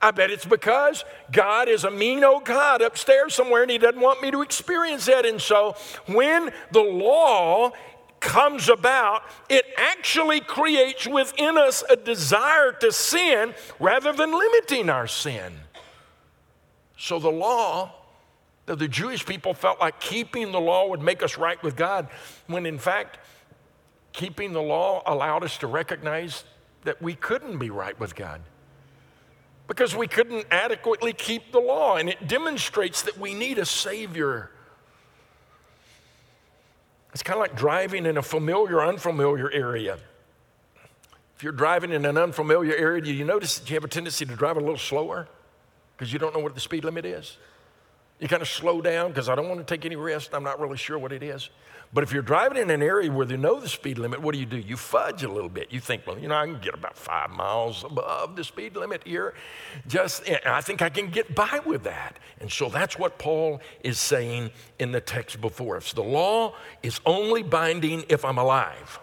I 0.00 0.12
bet 0.12 0.30
it's 0.30 0.44
because 0.44 1.04
God 1.32 1.68
is 1.68 1.84
a 1.84 1.90
mean 1.90 2.22
old 2.22 2.44
God 2.44 2.82
upstairs 2.82 3.34
somewhere 3.34 3.62
and 3.62 3.70
He 3.70 3.78
doesn't 3.78 4.00
want 4.00 4.22
me 4.22 4.30
to 4.30 4.42
experience 4.42 5.06
that. 5.06 5.26
And 5.26 5.40
so 5.40 5.74
when 6.06 6.52
the 6.70 6.82
law 6.82 7.72
comes 8.20 8.68
about, 8.68 9.22
it 9.48 9.64
actually 9.76 10.40
creates 10.40 11.06
within 11.06 11.58
us 11.58 11.82
a 11.90 11.96
desire 11.96 12.72
to 12.72 12.92
sin 12.92 13.54
rather 13.80 14.12
than 14.12 14.32
limiting 14.32 14.88
our 14.88 15.06
sin. 15.06 15.52
So 16.96 17.18
the 17.18 17.30
law, 17.30 17.92
that 18.66 18.78
the 18.78 18.88
Jewish 18.88 19.24
people 19.24 19.54
felt 19.54 19.80
like 19.80 19.98
keeping 19.98 20.52
the 20.52 20.60
law 20.60 20.88
would 20.88 21.00
make 21.00 21.22
us 21.22 21.38
right 21.38 21.60
with 21.62 21.74
God, 21.74 22.08
when 22.46 22.66
in 22.66 22.78
fact, 22.78 23.18
keeping 24.12 24.52
the 24.52 24.62
law 24.62 25.02
allowed 25.06 25.42
us 25.42 25.58
to 25.58 25.66
recognize 25.66 26.44
that 26.84 27.00
we 27.00 27.14
couldn't 27.14 27.58
be 27.58 27.70
right 27.70 27.98
with 27.98 28.14
God 28.14 28.42
because 29.68 29.94
we 29.94 30.08
couldn't 30.08 30.46
adequately 30.50 31.12
keep 31.12 31.52
the 31.52 31.60
law. 31.60 31.96
And 31.96 32.08
it 32.08 32.26
demonstrates 32.26 33.02
that 33.02 33.18
we 33.18 33.34
need 33.34 33.58
a 33.58 33.66
Savior. 33.66 34.50
It's 37.12 37.22
kind 37.22 37.36
of 37.36 37.40
like 37.40 37.56
driving 37.56 38.06
in 38.06 38.16
a 38.16 38.22
familiar, 38.22 38.82
unfamiliar 38.82 39.50
area. 39.52 39.98
If 41.36 41.42
you're 41.44 41.52
driving 41.52 41.92
in 41.92 42.04
an 42.04 42.16
unfamiliar 42.16 42.74
area, 42.74 43.00
do 43.00 43.12
you 43.12 43.24
notice 43.24 43.58
that 43.58 43.70
you 43.70 43.74
have 43.74 43.84
a 43.84 43.88
tendency 43.88 44.24
to 44.24 44.34
drive 44.34 44.56
a 44.56 44.60
little 44.60 44.78
slower 44.78 45.28
because 45.96 46.12
you 46.12 46.18
don't 46.18 46.34
know 46.34 46.40
what 46.40 46.54
the 46.54 46.60
speed 46.60 46.84
limit 46.84 47.04
is? 47.04 47.36
You 48.20 48.26
kind 48.28 48.42
of 48.42 48.48
slow 48.48 48.80
down 48.80 49.08
because 49.08 49.28
I 49.28 49.34
don't 49.34 49.48
want 49.48 49.60
to 49.60 49.74
take 49.74 49.84
any 49.84 49.96
risk. 49.96 50.34
I'm 50.34 50.42
not 50.42 50.60
really 50.60 50.76
sure 50.76 50.98
what 50.98 51.12
it 51.12 51.22
is. 51.22 51.50
But 51.92 52.04
if 52.04 52.12
you're 52.12 52.22
driving 52.22 52.58
in 52.58 52.68
an 52.68 52.82
area 52.82 53.10
where 53.10 53.24
they 53.24 53.36
know 53.36 53.60
the 53.60 53.68
speed 53.68 53.96
limit, 53.96 54.20
what 54.20 54.34
do 54.34 54.38
you 54.38 54.44
do? 54.44 54.58
You 54.58 54.76
fudge 54.76 55.22
a 55.22 55.28
little 55.28 55.48
bit. 55.48 55.72
You 55.72 55.80
think, 55.80 56.06
well, 56.06 56.18
you 56.18 56.28
know, 56.28 56.36
I 56.36 56.44
can 56.44 56.60
get 56.60 56.74
about 56.74 56.98
five 56.98 57.30
miles 57.30 57.82
above 57.82 58.36
the 58.36 58.44
speed 58.44 58.76
limit 58.76 59.02
here. 59.04 59.32
Just, 59.86 60.28
I 60.44 60.60
think 60.60 60.82
I 60.82 60.90
can 60.90 61.08
get 61.08 61.34
by 61.34 61.60
with 61.64 61.84
that. 61.84 62.18
And 62.40 62.52
so 62.52 62.68
that's 62.68 62.98
what 62.98 63.18
Paul 63.18 63.62
is 63.82 63.98
saying 63.98 64.50
in 64.78 64.92
the 64.92 65.00
text 65.00 65.40
before 65.40 65.78
us. 65.78 65.94
The 65.94 66.02
law 66.02 66.54
is 66.82 67.00
only 67.06 67.42
binding 67.42 68.04
if 68.10 68.22
I'm 68.24 68.38
alive. 68.38 69.00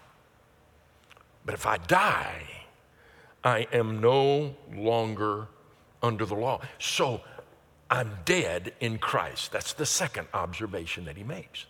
But 1.44 1.56
if 1.56 1.66
I 1.66 1.78
die, 1.78 2.44
I 3.44 3.68
am 3.72 4.00
no 4.00 4.56
longer 4.76 5.48
under 6.04 6.26
the 6.26 6.36
law. 6.36 6.62
So 6.78 7.22
I'm 7.90 8.18
dead 8.26 8.74
in 8.80 8.98
Christ. 8.98 9.52
That's 9.52 9.74
the 9.74 9.86
second 9.86 10.28
observation 10.34 11.06
that 11.06 11.18
he 11.18 11.24
makes. 11.24 11.66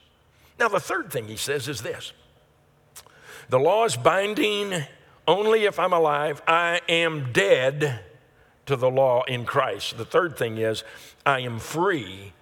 Now, 0.58 0.70
the 0.70 0.80
third 0.80 1.12
thing 1.12 1.28
he 1.28 1.36
says 1.36 1.68
is 1.68 1.82
this 1.82 2.14
the 3.50 3.60
law 3.60 3.86
is 3.86 3.96
binding 3.96 4.86
only 5.28 5.66
if 5.66 5.80
I'm 5.80 5.94
alive. 5.94 6.42
I 6.48 6.82
am 6.88 7.32
dead 7.32 8.00
to 8.66 8.76
the 8.76 8.90
law 8.90 9.24
in 9.24 9.46
Christ. 9.46 9.98
The 9.98 10.06
third 10.06 10.38
thing 10.38 10.58
is 10.58 10.84
I 11.26 11.42
am 11.42 11.60
free. 11.60 12.34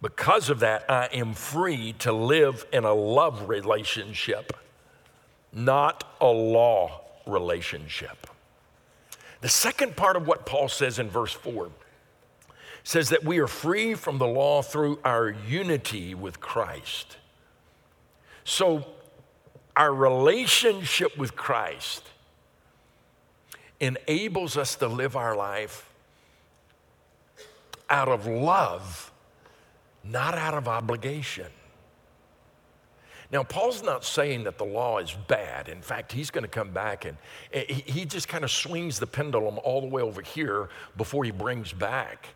Because 0.00 0.50
of 0.50 0.60
that, 0.60 0.90
I 0.90 1.08
am 1.12 1.32
free 1.32 1.92
to 2.00 2.12
live 2.12 2.66
in 2.72 2.82
a 2.82 2.92
love 2.92 3.48
relationship, 3.48 4.52
not 5.52 6.02
a 6.20 6.26
law 6.26 7.02
relationship. 7.24 8.26
The 9.42 9.48
second 9.48 9.94
part 9.94 10.16
of 10.16 10.26
what 10.26 10.44
Paul 10.44 10.68
says 10.68 10.98
in 10.98 11.08
verse 11.08 11.32
4 11.32 11.70
says 12.84 13.10
that 13.10 13.24
we 13.24 13.38
are 13.38 13.46
free 13.46 13.94
from 13.94 14.18
the 14.18 14.26
law 14.26 14.62
through 14.62 14.98
our 15.04 15.30
unity 15.30 16.14
with 16.14 16.40
Christ. 16.40 17.16
So, 18.44 18.84
our 19.76 19.94
relationship 19.94 21.16
with 21.16 21.34
Christ 21.36 22.02
enables 23.80 24.56
us 24.56 24.74
to 24.76 24.88
live 24.88 25.16
our 25.16 25.34
life 25.34 25.88
out 27.88 28.08
of 28.08 28.26
love, 28.26 29.12
not 30.04 30.36
out 30.36 30.54
of 30.54 30.68
obligation. 30.68 31.46
Now, 33.32 33.42
Paul's 33.42 33.82
not 33.82 34.04
saying 34.04 34.44
that 34.44 34.58
the 34.58 34.64
law 34.64 34.98
is 34.98 35.16
bad. 35.26 35.68
In 35.68 35.80
fact, 35.80 36.12
he's 36.12 36.30
going 36.30 36.42
to 36.42 36.50
come 36.50 36.70
back 36.70 37.06
and 37.06 37.16
eh, 37.54 37.64
he 37.64 38.04
just 38.04 38.28
kind 38.28 38.44
of 38.44 38.50
swings 38.50 38.98
the 38.98 39.06
pendulum 39.06 39.58
all 39.64 39.80
the 39.80 39.86
way 39.86 40.02
over 40.02 40.20
here 40.20 40.68
before 40.98 41.24
he 41.24 41.30
brings 41.30 41.72
back. 41.72 42.28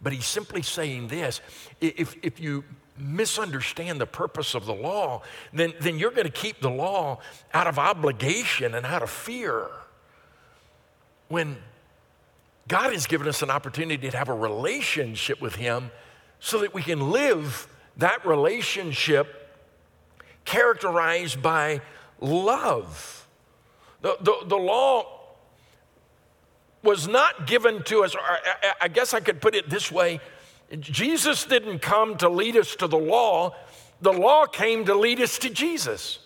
But 0.00 0.12
he's 0.12 0.26
simply 0.26 0.62
saying 0.62 1.08
this 1.08 1.40
if, 1.80 2.16
if 2.22 2.40
you 2.40 2.64
misunderstand 2.96 4.00
the 4.00 4.06
purpose 4.06 4.54
of 4.54 4.66
the 4.66 4.74
law, 4.74 5.22
then, 5.52 5.72
then 5.80 5.98
you're 5.98 6.10
going 6.10 6.26
to 6.26 6.32
keep 6.32 6.60
the 6.60 6.70
law 6.70 7.20
out 7.54 7.66
of 7.66 7.78
obligation 7.78 8.74
and 8.74 8.84
out 8.84 9.02
of 9.02 9.10
fear. 9.10 9.68
When 11.28 11.56
God 12.68 12.92
has 12.92 13.06
given 13.06 13.26
us 13.26 13.42
an 13.42 13.50
opportunity 13.50 14.10
to 14.10 14.16
have 14.16 14.28
a 14.28 14.34
relationship 14.34 15.40
with 15.40 15.56
Him 15.56 15.90
so 16.40 16.58
that 16.60 16.74
we 16.74 16.82
can 16.82 17.10
live 17.10 17.66
that 17.96 18.24
relationship 18.24 19.58
characterized 20.44 21.42
by 21.42 21.80
love. 22.20 23.26
The, 24.02 24.16
the, 24.20 24.36
the 24.46 24.56
law 24.56 25.17
was 26.82 27.08
not 27.08 27.46
given 27.46 27.82
to 27.84 28.04
us, 28.04 28.14
I, 28.80 28.88
guess 28.88 29.14
I 29.14 29.20
could 29.20 29.40
put 29.40 29.54
it 29.54 29.68
this 29.68 29.90
way 29.90 30.20
Jesus 30.80 31.44
didn't 31.44 31.80
come 31.80 32.16
to 32.18 32.28
lead 32.28 32.56
us 32.56 32.76
to 32.76 32.86
the 32.86 32.98
law, 32.98 33.54
the 34.00 34.12
law 34.12 34.46
came 34.46 34.84
to 34.84 34.94
lead 34.94 35.20
us 35.20 35.38
to 35.38 35.50
Jesus. 35.50 36.18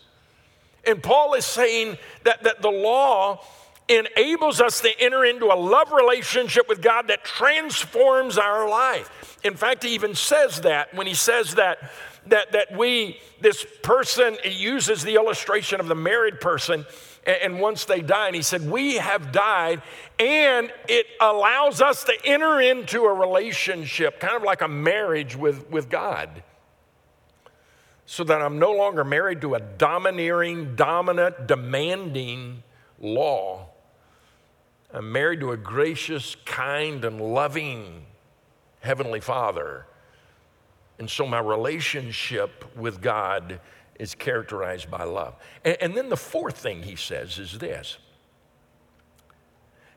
And 0.85 1.01
Paul 1.01 1.35
is 1.35 1.47
saying 1.47 1.97
that, 2.25 2.43
that 2.43 2.61
the 2.61 2.71
law 2.71 3.45
enables 3.89 4.61
us 4.61 4.81
to 4.81 4.91
enter 5.01 5.25
into 5.25 5.47
a 5.47 5.55
love 5.55 5.93
relationship 5.93 6.69
with 6.69 6.83
God 6.83 7.09
that 7.09 7.25
transforms 7.25 8.37
our 8.37 8.69
life. 8.69 9.39
In 9.45 9.55
fact, 9.55 9.85
he 9.85 9.91
even 9.91 10.15
says 10.15 10.63
that 10.63 10.93
when 10.95 11.07
he 11.07 11.15
says 11.15 11.55
that 11.55 11.79
that, 12.27 12.53
that 12.53 12.77
we, 12.77 13.19
this 13.41 13.67
person 13.83 14.37
uses 14.45 15.03
the 15.03 15.15
illustration 15.15 15.81
of 15.81 15.89
the 15.89 15.95
married 15.95 16.41
person, 16.41 16.87
and, 17.25 17.61
once 17.61 17.85
they 17.85 18.01
die, 18.01 18.27
and 18.27 18.37
he 18.37 18.43
said, 18.43 18.69
We 18.69 18.97
have 18.97 19.33
died, 19.33 19.83
and 20.19 20.73
it 20.89 21.07
allows 21.21 21.81
us 21.81 22.05
to 22.05 22.13
enter 22.25 22.61
into 22.61 23.05
a 23.05 23.13
relationship, 23.13 24.21
kind 24.21 24.37
of 24.37 24.43
like 24.43 24.63
a 24.63 24.69
marriage 24.69 25.37
with, 25.37 25.69
with 25.71 25.89
God. 25.89 26.43
So 28.07 28.25
that 28.25 28.43
I'm 28.43 28.59
no 28.59 28.73
longer 28.73 29.05
married 29.05 29.41
to 29.43 29.55
a 29.55 29.61
domineering, 29.61 30.75
dominant, 30.75 31.47
demanding 31.47 32.63
law. 32.99 33.69
I'm 34.93 35.11
married 35.13 35.41
to 35.41 35.53
a 35.53 35.57
gracious, 35.57 36.37
kind, 36.45 37.05
and 37.05 37.21
loving 37.21 38.05
Heavenly 38.81 39.21
Father 39.21 39.87
and 41.03 41.11
so 41.11 41.27
my 41.27 41.41
relationship 41.41 42.65
with 42.77 43.01
God 43.01 43.59
is 44.03 44.15
characterized 44.15 44.91
by 44.91 45.05
love. 45.05 45.35
And, 45.65 45.77
and 45.81 45.97
then 45.97 46.09
the 46.09 46.17
fourth 46.17 46.59
thing 46.59 46.83
he 46.83 46.97
says 46.97 47.39
is 47.39 47.59
this 47.59 47.99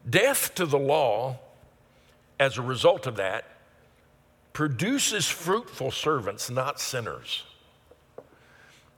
death 0.08 0.54
to 0.56 0.66
the 0.66 0.78
law, 0.78 1.40
as 2.40 2.58
a 2.58 2.62
result 2.62 3.08
of 3.08 3.16
that, 3.16 3.46
produces 4.54 5.28
fruitful 5.28 5.92
servants, 5.92 6.50
not 6.50 6.80
sinners. 6.80 7.44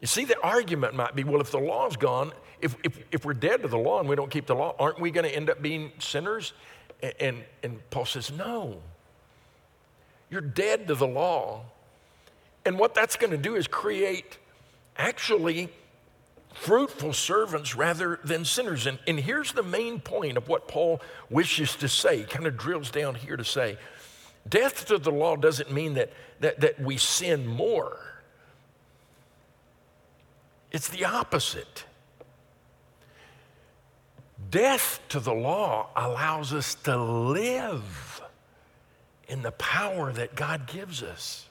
You 0.01 0.07
see, 0.07 0.25
the 0.25 0.39
argument 0.41 0.93
might 0.93 1.15
be 1.15 1.23
well, 1.23 1.41
if 1.41 1.49
the 1.49 1.59
law's 1.59 1.95
gone, 1.95 2.33
if, 2.61 2.75
if, 2.83 2.99
if 3.11 3.25
we're 3.25 3.33
dead 3.33 3.61
to 3.61 3.67
the 3.67 3.77
law 3.77 3.99
and 3.99 4.09
we 4.09 4.15
don't 4.15 4.29
keep 4.29 4.45
the 4.45 4.55
law, 4.55 4.75
aren't 4.77 4.99
we 4.99 5.09
going 5.09 5.25
to 5.25 5.33
end 5.35 5.49
up 5.49 5.61
being 5.61 5.91
sinners? 5.99 6.53
And, 7.01 7.13
and, 7.19 7.43
and 7.63 7.89
Paul 7.89 8.05
says, 8.05 8.31
no. 8.31 8.81
You're 10.29 10.41
dead 10.41 10.87
to 10.89 10.95
the 10.95 11.07
law 11.07 11.63
and 12.67 12.77
what 12.77 12.93
that's 12.93 13.15
going 13.15 13.31
to 13.31 13.37
do 13.37 13.55
is 13.55 13.65
create 13.65 14.37
actually 14.97 15.69
fruitful 16.53 17.13
servants 17.13 17.75
rather 17.75 18.19
than 18.23 18.43
sinners. 18.43 18.87
And, 18.87 18.99
and 19.07 19.19
here's 19.19 19.51
the 19.51 19.63
main 19.63 19.99
point 19.99 20.37
of 20.37 20.47
what 20.47 20.67
Paul 20.67 21.01
wishes 21.29 21.75
to 21.77 21.87
say, 21.87 22.23
kind 22.23 22.47
of 22.47 22.57
drills 22.57 22.89
down 22.89 23.15
here 23.15 23.37
to 23.37 23.45
say 23.45 23.77
death 24.49 24.85
to 24.85 24.97
the 24.97 25.11
law 25.11 25.35
doesn't 25.35 25.71
mean 25.71 25.95
that, 25.95 26.11
that, 26.39 26.59
that 26.61 26.79
we 26.79 26.97
sin 26.97 27.45
more, 27.45 27.99
it's 30.71 30.89
the 30.89 31.05
opposite. 31.05 31.85
Death 34.49 35.01
to 35.09 35.19
the 35.19 35.33
law 35.33 35.89
allows 35.95 36.53
us 36.53 36.75
to 36.75 36.95
live 36.95 38.21
in 39.27 39.41
the 39.41 39.51
power 39.51 40.13
that 40.13 40.35
God 40.35 40.67
gives 40.67 41.03
us 41.03 41.46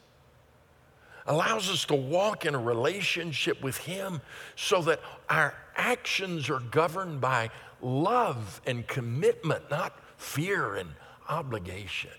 allows 1.27 1.71
us 1.71 1.85
to 1.87 1.95
walk 1.95 2.47
in 2.47 2.55
a 2.55 2.59
relationship 2.59 3.63
with 3.63 3.79
Him 3.79 4.21
so 4.55 4.83
that 4.83 5.01
our 5.29 5.55
actions 5.77 6.49
are 6.49 6.61
governed 6.61 7.21
by 7.21 7.51
love 7.81 8.61
and 8.67 8.87
commitment, 8.87 9.71
not 9.71 9.99
fear 10.17 10.77
and 10.77 10.91
obligation. 11.29 12.11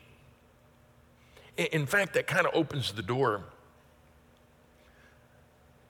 In 1.58 1.86
fact, 1.86 2.14
that 2.14 2.28
kind 2.28 2.46
of 2.46 2.54
opens 2.54 2.92
the 2.92 3.02
door 3.02 3.44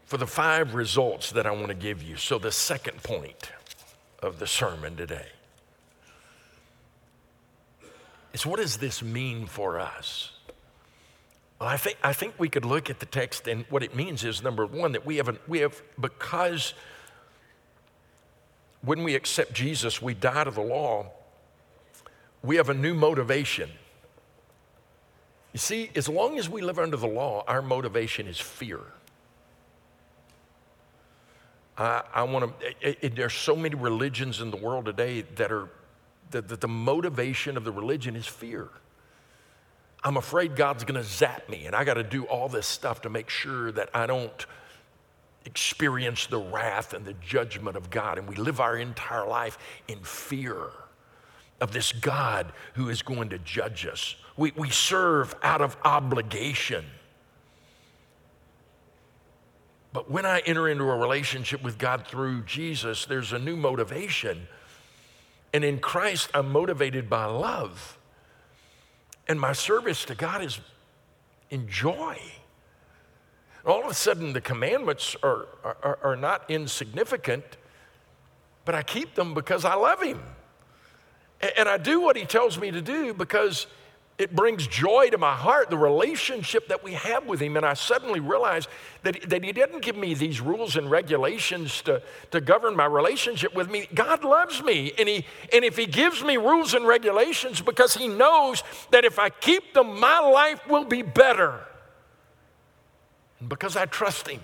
for 0.05 0.17
the 0.17 0.27
five 0.27 0.73
results 0.73 1.31
that 1.31 1.45
I 1.45 1.51
want 1.51 1.67
to 1.67 1.73
give 1.73 2.01
you. 2.01 2.15
So, 2.15 2.39
the 2.39 2.51
second 2.51 3.03
point 3.03 3.51
of 4.23 4.39
the 4.39 4.47
sermon 4.47 4.95
today 4.95 5.27
is 8.31 8.45
what 8.45 8.59
does 8.59 8.77
this 8.77 9.03
mean 9.03 9.45
for 9.45 9.79
us? 9.79 10.31
Well, 11.59 11.69
I 11.69 11.77
think, 11.77 11.97
I 12.03 12.13
think 12.13 12.35
we 12.37 12.49
could 12.49 12.65
look 12.65 12.89
at 12.89 12.99
the 12.99 13.05
text, 13.05 13.47
and 13.47 13.65
what 13.69 13.81
it 13.81 13.95
means 13.95 14.23
is 14.23 14.43
number 14.43 14.65
one, 14.65 14.91
that 14.91 15.05
we 15.05 15.17
have, 15.17 15.27
a, 15.27 15.37
we 15.47 15.59
have 15.59 15.81
because 15.99 16.73
when 18.81 19.03
we 19.03 19.15
accept 19.15 19.53
Jesus, 19.53 20.01
we 20.01 20.13
die 20.13 20.43
to 20.43 20.51
the 20.51 20.61
law, 20.61 21.07
we 22.43 22.57
have 22.57 22.69
a 22.69 22.73
new 22.73 22.93
motivation. 22.93 23.69
You 25.53 25.59
see, 25.59 25.89
as 25.95 26.07
long 26.07 26.37
as 26.37 26.47
we 26.47 26.61
live 26.61 26.77
under 26.77 26.97
the 26.97 27.07
law, 27.07 27.43
our 27.47 27.63
motivation 27.63 28.27
is 28.27 28.39
fear. 28.39 28.79
I, 31.75 32.03
I 32.13 32.23
want 32.23 32.53
to, 32.81 33.09
there's 33.09 33.33
so 33.33 33.55
many 33.55 33.73
religions 33.73 34.41
in 34.41 34.51
the 34.51 34.57
world 34.57 34.85
today 34.85 35.21
that 35.35 35.51
are, 35.51 35.69
that 36.29 36.47
the, 36.47 36.57
the 36.57 36.67
motivation 36.67 37.57
of 37.57 37.63
the 37.63 37.71
religion 37.71 38.15
is 38.15 38.27
fear. 38.27 38.69
I'm 40.07 40.15
afraid 40.15 40.55
God's 40.55 40.85
going 40.85 40.95
to 40.95 41.03
zap 41.03 41.49
me, 41.49 41.65
and 41.65 41.75
I 41.75 41.83
got 41.83 41.95
to 41.95 42.03
do 42.03 42.23
all 42.23 42.47
this 42.47 42.65
stuff 42.65 43.01
to 43.01 43.09
make 43.09 43.29
sure 43.29 43.73
that 43.73 43.89
I 43.93 44.05
don't 44.05 44.45
experience 45.43 46.27
the 46.27 46.39
wrath 46.39 46.93
and 46.93 47.03
the 47.03 47.11
judgment 47.15 47.75
of 47.75 47.89
God. 47.89 48.17
And 48.17 48.25
we 48.25 48.37
live 48.37 48.61
our 48.61 48.77
entire 48.77 49.27
life 49.27 49.57
in 49.89 49.99
fear 49.99 50.69
of 51.59 51.73
this 51.73 51.91
God 51.91 52.53
who 52.75 52.87
is 52.87 53.01
going 53.01 53.31
to 53.31 53.37
judge 53.39 53.85
us. 53.85 54.15
We, 54.37 54.53
we 54.55 54.69
serve 54.69 55.35
out 55.43 55.59
of 55.59 55.75
obligation. 55.83 56.85
But 59.91 60.09
when 60.09 60.25
I 60.25 60.39
enter 60.45 60.69
into 60.69 60.85
a 60.85 60.95
relationship 60.95 61.61
with 61.61 61.77
God 61.77 62.07
through 62.07 62.43
Jesus, 62.43 63.03
there's 63.03 63.33
a 63.33 63.39
new 63.39 63.57
motivation. 63.57 64.47
And 65.53 65.65
in 65.65 65.79
Christ, 65.79 66.29
I'm 66.33 66.49
motivated 66.49 67.09
by 67.09 67.25
love. 67.25 67.96
And 69.27 69.39
my 69.39 69.53
service 69.53 70.05
to 70.05 70.15
God 70.15 70.43
is 70.43 70.59
in 71.49 71.67
joy. 71.67 72.17
All 73.65 73.83
of 73.83 73.91
a 73.91 73.93
sudden, 73.93 74.31
the 74.33 74.41
commandments 74.41 75.15
are, 75.21 75.47
are, 75.63 75.99
are 76.01 76.15
not 76.15 76.49
insignificant, 76.49 77.43
but 78.63 78.75
I 78.75 78.83
keep 78.83 79.15
them 79.15 79.33
because 79.33 79.65
I 79.65 79.75
love 79.75 80.01
Him. 80.01 80.21
And 81.57 81.67
I 81.67 81.77
do 81.77 81.99
what 81.99 82.15
He 82.15 82.25
tells 82.25 82.57
me 82.57 82.71
to 82.71 82.81
do 82.81 83.13
because 83.13 83.67
it 84.17 84.35
brings 84.35 84.65
joy 84.65 85.09
to 85.11 85.17
my 85.19 85.35
heart, 85.35 85.69
the 85.69 85.77
relationship 85.77 86.69
that 86.69 86.83
we 86.83 86.93
have 86.93 87.27
with 87.27 87.39
Him. 87.39 87.55
And 87.55 87.63
I 87.65 87.75
suddenly 87.75 88.19
realize 88.19 88.67
that, 89.03 89.29
that 89.29 89.43
He 89.43 89.51
didn't 89.51 89.81
give 89.81 89.95
me 89.95 90.15
these 90.15 90.41
rules 90.41 90.75
and 90.75 90.89
regulations 90.89 91.83
to, 91.83 92.01
to 92.31 92.41
govern 92.41 92.75
my 92.75 92.85
relationship 92.85 93.53
with 93.53 93.69
me. 93.69 93.87
God 93.93 94.23
loves 94.23 94.63
me. 94.63 94.91
And, 94.97 95.07
he, 95.07 95.23
and 95.53 95.63
if 95.63 95.77
He 95.77 95.85
gives 95.85 96.23
me 96.23 96.37
rules 96.37 96.73
and 96.73 96.87
regulations 96.87 97.61
because 97.61 97.93
He 97.93 98.07
knows 98.07 98.63
that 98.89 99.05
if 99.05 99.19
I 99.19 99.29
keep 99.29 99.75
them, 99.75 99.99
my 99.99 100.19
life 100.19 100.67
will 100.67 100.85
be 100.85 101.03
better. 101.03 101.59
And 103.39 103.49
because 103.49 103.77
I 103.77 103.85
trust 103.85 104.27
Him, 104.27 104.41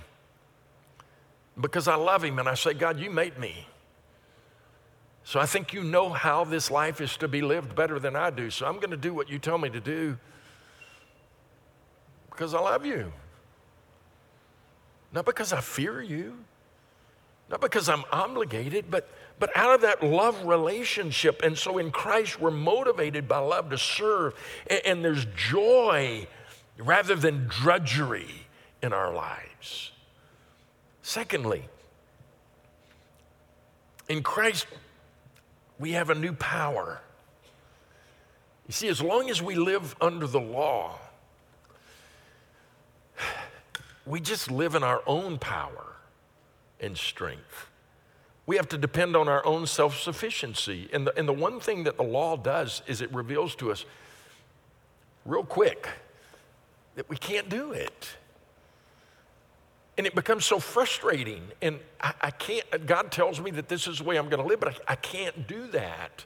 because 1.60 1.88
I 1.88 1.96
love 1.96 2.24
Him, 2.24 2.38
and 2.38 2.48
I 2.48 2.54
say, 2.54 2.76
God, 2.76 3.00
you 3.00 3.10
made 3.10 3.40
me. 3.40 3.68
So 5.24 5.40
I 5.40 5.46
think 5.46 5.74
you 5.74 5.84
know 5.84 6.10
how 6.10 6.44
this 6.44 6.70
life 6.70 7.00
is 7.00 7.16
to 7.18 7.28
be 7.28 7.42
lived 7.42 7.76
better 7.76 8.00
than 8.00 8.16
I 8.16 8.30
do. 8.30 8.50
So 8.50 8.66
I'm 8.66 8.76
going 8.76 8.92
to 8.92 8.98
do 8.98 9.14
what 9.14 9.30
you 9.30 9.40
tell 9.40 9.58
me 9.58 9.70
to 9.70 9.80
do 9.80 10.18
because 12.30 12.54
I 12.54 12.60
love 12.60 12.86
you. 12.86 13.12
Not 15.14 15.26
because 15.26 15.54
I 15.54 15.62
fear 15.62 16.02
you, 16.02 16.40
not 17.50 17.62
because 17.62 17.88
I'm 17.88 18.04
obligated, 18.12 18.90
but, 18.90 19.08
but 19.40 19.56
out 19.56 19.76
of 19.76 19.82
that 19.82 20.04
love 20.04 20.44
relationship. 20.46 21.42
And 21.44 21.56
so 21.56 21.78
in 21.78 21.92
Christ, 21.92 22.40
we're 22.40 22.52
motivated 22.52 23.28
by 23.28 23.38
love 23.38 23.70
to 23.70 23.78
serve, 23.78 24.34
and, 24.68 24.82
and 24.86 25.06
there's 25.06 25.26
joy 25.36 26.28
rather 26.80 27.16
than 27.16 27.48
drudgery 27.48 28.48
in 28.82 28.92
our 28.92 29.14
lives. 29.14 29.92
Secondly, 31.04 31.66
in 34.10 34.24
Christ, 34.24 34.66
we 35.80 35.92
have 35.92 36.10
a 36.10 36.16
new 36.16 36.34
power. 36.34 37.02
You 38.68 38.74
see, 38.74 38.88
as 38.88 39.02
long 39.02 39.30
as 39.30 39.42
we 39.42 39.56
live 39.56 39.96
under 40.00 40.28
the 40.28 40.40
law, 40.40 41.00
we 44.06 44.20
just 44.20 44.50
live 44.52 44.76
in 44.76 44.84
our 44.84 45.02
own 45.06 45.38
power 45.38 45.96
and 46.80 46.98
strength. 46.98 47.70
We 48.46 48.58
have 48.58 48.68
to 48.70 48.78
depend 48.78 49.16
on 49.16 49.28
our 49.28 49.46
own 49.46 49.68
self 49.68 50.00
sufficiency. 50.00 50.90
And 50.92 51.08
the, 51.08 51.18
and 51.18 51.28
the 51.28 51.34
one 51.34 51.60
thing 51.60 51.84
that 51.86 51.98
the 51.98 52.04
law 52.04 52.36
does 52.36 52.82
is 52.88 53.02
it 53.02 53.14
reveals 53.14 53.56
to 53.56 53.72
us 53.72 53.86
real 55.26 55.44
quick 55.44 55.88
that 56.96 57.10
we 57.10 57.16
can't 57.16 57.50
do 57.50 57.72
it. 57.72 58.10
And 59.98 60.08
it 60.08 60.16
becomes 60.16 60.46
so 60.46 60.60
frustrating. 60.60 61.44
And 61.62 61.80
I, 62.02 62.14
I 62.22 62.32
can't, 62.32 62.86
God 62.86 63.12
tells 63.12 63.40
me 63.40 63.52
that 63.52 63.68
this 63.70 63.88
is 63.88 64.00
the 64.00 64.04
way 64.04 64.18
I'm 64.18 64.30
going 64.30 64.42
to 64.42 64.48
live, 64.48 64.60
but 64.60 64.82
I, 64.88 64.94
I 64.94 64.96
can't 64.96 65.48
do 65.48 65.68
that. 65.68 66.26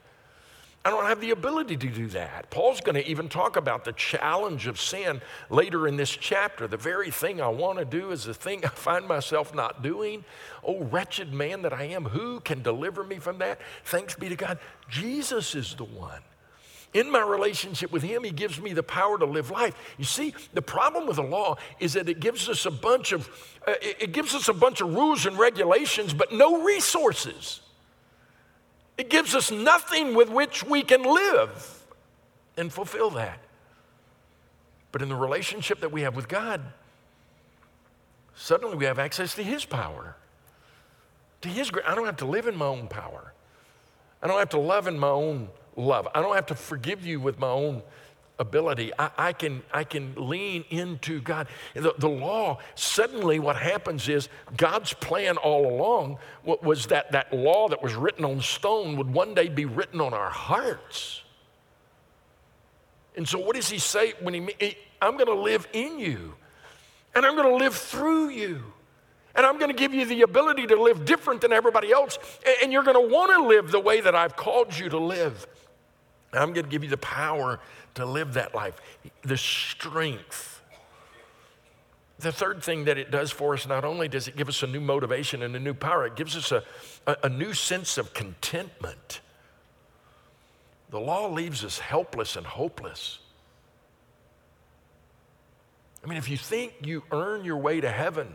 I 0.84 0.90
don't 0.90 1.04
have 1.04 1.20
the 1.20 1.32
ability 1.32 1.76
to 1.76 1.88
do 1.88 2.06
that. 2.08 2.50
Paul's 2.50 2.80
going 2.80 2.94
to 2.94 3.06
even 3.06 3.28
talk 3.28 3.56
about 3.56 3.84
the 3.84 3.92
challenge 3.92 4.66
of 4.66 4.80
sin 4.80 5.20
later 5.50 5.86
in 5.86 5.96
this 5.96 6.08
chapter. 6.08 6.66
The 6.66 6.78
very 6.78 7.10
thing 7.10 7.42
I 7.42 7.48
want 7.48 7.78
to 7.78 7.84
do 7.84 8.10
is 8.10 8.24
the 8.24 8.32
thing 8.32 8.64
I 8.64 8.68
find 8.68 9.06
myself 9.06 9.54
not 9.54 9.82
doing. 9.82 10.24
Oh, 10.64 10.84
wretched 10.84 11.34
man 11.34 11.62
that 11.62 11.72
I 11.72 11.84
am, 11.84 12.06
who 12.06 12.40
can 12.40 12.62
deliver 12.62 13.04
me 13.04 13.18
from 13.18 13.38
that? 13.38 13.60
Thanks 13.84 14.14
be 14.14 14.28
to 14.28 14.36
God. 14.36 14.58
Jesus 14.88 15.54
is 15.54 15.74
the 15.74 15.84
one. 15.84 16.22
In 16.94 17.10
my 17.10 17.20
relationship 17.20 17.92
with 17.92 18.02
Him, 18.02 18.24
He 18.24 18.30
gives 18.30 18.60
me 18.60 18.72
the 18.72 18.82
power 18.82 19.18
to 19.18 19.26
live 19.26 19.50
life. 19.50 19.74
You 19.98 20.04
see, 20.04 20.34
the 20.54 20.62
problem 20.62 21.06
with 21.06 21.16
the 21.16 21.22
law 21.22 21.56
is 21.80 21.92
that 21.92 22.08
it 22.08 22.20
gives 22.20 22.48
us 22.48 22.64
a 22.64 22.70
bunch 22.70 23.12
of 23.12 23.28
uh, 23.66 23.74
it 23.80 24.12
gives 24.12 24.34
us 24.34 24.48
a 24.48 24.54
bunch 24.54 24.80
of 24.80 24.94
rules 24.94 25.26
and 25.26 25.38
regulations, 25.38 26.14
but 26.14 26.32
no 26.32 26.62
resources. 26.62 27.60
It 28.96 29.10
gives 29.10 29.34
us 29.34 29.50
nothing 29.50 30.14
with 30.14 30.30
which 30.30 30.64
we 30.64 30.82
can 30.82 31.02
live 31.02 31.84
and 32.56 32.72
fulfill 32.72 33.10
that. 33.10 33.38
But 34.90 35.02
in 35.02 35.08
the 35.08 35.14
relationship 35.14 35.80
that 35.80 35.92
we 35.92 36.02
have 36.02 36.16
with 36.16 36.28
God, 36.28 36.62
suddenly 38.34 38.76
we 38.76 38.86
have 38.86 38.98
access 38.98 39.34
to 39.34 39.42
His 39.42 39.66
power. 39.66 40.16
To 41.42 41.48
His 41.48 41.70
I 41.86 41.94
don't 41.94 42.06
have 42.06 42.16
to 42.16 42.26
live 42.26 42.46
in 42.46 42.56
my 42.56 42.66
own 42.66 42.88
power. 42.88 43.34
I 44.22 44.26
don't 44.26 44.38
have 44.38 44.48
to 44.50 44.58
love 44.58 44.88
in 44.88 44.98
my 44.98 45.10
own 45.10 45.48
love. 45.78 46.08
I 46.14 46.20
don't 46.20 46.34
have 46.34 46.46
to 46.46 46.54
forgive 46.54 47.06
you 47.06 47.20
with 47.20 47.38
my 47.38 47.48
own 47.48 47.82
ability. 48.38 48.92
I, 48.98 49.10
I, 49.16 49.32
can, 49.32 49.62
I 49.72 49.84
can 49.84 50.14
lean 50.16 50.64
into 50.70 51.20
God. 51.20 51.48
The, 51.74 51.94
the 51.98 52.08
law, 52.08 52.58
suddenly 52.74 53.38
what 53.38 53.56
happens 53.56 54.08
is 54.08 54.28
God's 54.56 54.92
plan 54.92 55.36
all 55.36 55.66
along 55.66 56.18
was 56.44 56.86
that 56.86 57.12
that 57.12 57.32
law 57.32 57.68
that 57.68 57.82
was 57.82 57.94
written 57.94 58.24
on 58.24 58.40
stone 58.40 58.96
would 58.96 59.12
one 59.12 59.34
day 59.34 59.48
be 59.48 59.64
written 59.64 60.00
on 60.00 60.14
our 60.14 60.30
hearts. 60.30 61.22
And 63.16 63.28
so, 63.28 63.38
what 63.38 63.56
does 63.56 63.68
he 63.68 63.78
say 63.78 64.14
when 64.20 64.34
he, 64.34 64.76
I'm 65.02 65.14
going 65.14 65.26
to 65.26 65.34
live 65.34 65.66
in 65.72 65.98
you, 65.98 66.34
and 67.16 67.26
I'm 67.26 67.34
going 67.34 67.48
to 67.48 67.56
live 67.56 67.74
through 67.74 68.28
you, 68.28 68.62
and 69.34 69.44
I'm 69.44 69.58
going 69.58 69.70
to 69.72 69.76
give 69.76 69.92
you 69.92 70.04
the 70.04 70.22
ability 70.22 70.68
to 70.68 70.80
live 70.80 71.04
different 71.04 71.40
than 71.40 71.52
everybody 71.52 71.90
else, 71.90 72.18
and 72.62 72.72
you're 72.72 72.84
going 72.84 72.94
to 72.94 73.12
want 73.12 73.32
to 73.32 73.48
live 73.48 73.72
the 73.72 73.80
way 73.80 74.00
that 74.00 74.14
I've 74.14 74.36
called 74.36 74.78
you 74.78 74.88
to 74.90 74.98
live. 74.98 75.48
I'm 76.32 76.52
going 76.52 76.64
to 76.64 76.70
give 76.70 76.84
you 76.84 76.90
the 76.90 76.96
power 76.98 77.58
to 77.94 78.04
live 78.04 78.34
that 78.34 78.54
life, 78.54 78.80
the 79.22 79.36
strength. 79.36 80.62
The 82.18 82.32
third 82.32 82.62
thing 82.62 82.84
that 82.84 82.98
it 82.98 83.10
does 83.10 83.30
for 83.30 83.54
us, 83.54 83.66
not 83.66 83.84
only 83.84 84.08
does 84.08 84.28
it 84.28 84.36
give 84.36 84.48
us 84.48 84.62
a 84.62 84.66
new 84.66 84.80
motivation 84.80 85.42
and 85.42 85.54
a 85.54 85.60
new 85.60 85.74
power, 85.74 86.06
it 86.06 86.16
gives 86.16 86.36
us 86.36 86.52
a, 86.52 86.64
a, 87.06 87.16
a 87.24 87.28
new 87.28 87.54
sense 87.54 87.96
of 87.96 88.12
contentment. 88.12 89.20
The 90.90 91.00
law 91.00 91.28
leaves 91.28 91.64
us 91.64 91.78
helpless 91.78 92.36
and 92.36 92.46
hopeless. 92.46 93.20
I 96.02 96.08
mean, 96.08 96.18
if 96.18 96.28
you 96.28 96.36
think 96.36 96.74
you 96.82 97.04
earn 97.12 97.44
your 97.44 97.58
way 97.58 97.80
to 97.80 97.90
heaven, 97.90 98.32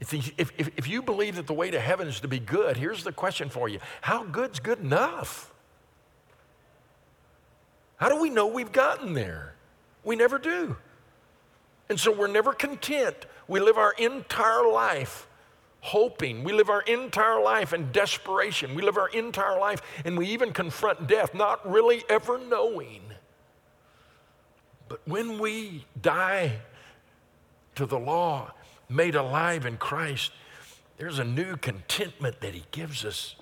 if, 0.00 0.14
if, 0.38 0.52
if 0.58 0.88
you 0.88 1.02
believe 1.02 1.36
that 1.36 1.46
the 1.46 1.54
way 1.54 1.70
to 1.70 1.78
heaven 1.78 2.08
is 2.08 2.20
to 2.20 2.28
be 2.28 2.38
good, 2.38 2.76
here's 2.76 3.04
the 3.04 3.12
question 3.12 3.50
for 3.50 3.68
you 3.68 3.80
How 4.00 4.24
good's 4.24 4.60
good 4.60 4.80
enough? 4.80 5.49
How 8.00 8.08
do 8.08 8.18
we 8.18 8.30
know 8.30 8.46
we've 8.46 8.72
gotten 8.72 9.12
there? 9.12 9.54
We 10.04 10.16
never 10.16 10.38
do. 10.38 10.76
And 11.90 12.00
so 12.00 12.10
we're 12.10 12.28
never 12.28 12.54
content. 12.54 13.26
We 13.46 13.60
live 13.60 13.76
our 13.76 13.92
entire 13.92 14.66
life 14.66 15.26
hoping. 15.80 16.42
We 16.42 16.52
live 16.52 16.70
our 16.70 16.80
entire 16.82 17.42
life 17.42 17.74
in 17.74 17.92
desperation. 17.92 18.74
We 18.74 18.82
live 18.82 18.96
our 18.96 19.08
entire 19.08 19.58
life 19.58 19.82
and 20.04 20.16
we 20.16 20.28
even 20.28 20.52
confront 20.52 21.06
death, 21.06 21.34
not 21.34 21.68
really 21.70 22.02
ever 22.08 22.38
knowing. 22.38 23.02
But 24.88 25.00
when 25.06 25.38
we 25.38 25.84
die 26.00 26.60
to 27.74 27.84
the 27.84 27.98
law, 27.98 28.52
made 28.88 29.14
alive 29.14 29.66
in 29.66 29.76
Christ, 29.76 30.32
there's 30.96 31.18
a 31.18 31.24
new 31.24 31.56
contentment 31.56 32.40
that 32.40 32.54
He 32.54 32.64
gives 32.70 33.04
us. 33.04 33.36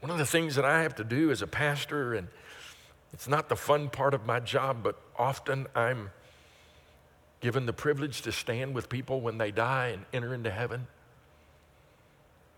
One 0.00 0.10
of 0.10 0.18
the 0.18 0.26
things 0.26 0.54
that 0.54 0.64
I 0.64 0.82
have 0.82 0.94
to 0.96 1.04
do 1.04 1.30
as 1.30 1.42
a 1.42 1.46
pastor 1.46 2.14
and 2.14 2.28
it's 3.12 3.28
not 3.28 3.48
the 3.48 3.56
fun 3.56 3.90
part 3.90 4.14
of 4.14 4.26
my 4.26 4.40
job, 4.40 4.78
but 4.82 5.00
often 5.18 5.66
I'm 5.74 6.10
given 7.40 7.66
the 7.66 7.72
privilege 7.72 8.22
to 8.22 8.32
stand 8.32 8.74
with 8.74 8.88
people 8.88 9.20
when 9.20 9.38
they 9.38 9.50
die 9.50 9.88
and 9.88 10.04
enter 10.12 10.32
into 10.32 10.50
heaven. 10.50 10.86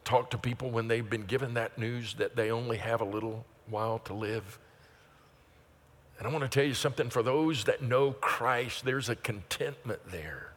Talk 0.05 0.31
to 0.31 0.39
people 0.39 0.71
when 0.71 0.89
they've 0.89 1.09
been 1.09 1.25
given 1.25 1.55
that 1.55 1.79
news 1.79 2.15
that 2.15 2.37
they 2.37 2.51
only 2.51 2.77
have 2.77 3.01
a 3.01 3.05
little 3.05 3.45
while 3.69 3.99
to 4.01 4.15
live. 4.15 4.59
And 6.19 6.29
I 6.29 6.31
want 6.31 6.43
to 6.43 6.49
tell 6.49 6.67
you 6.67 6.75
something 6.75 7.11
for 7.11 7.23
those 7.23 7.65
that 7.65 7.83
know 7.83 8.13
Christ, 8.13 8.85
there's 8.85 9.09
a 9.09 9.17
contentment 9.17 10.01
there. 10.13 10.53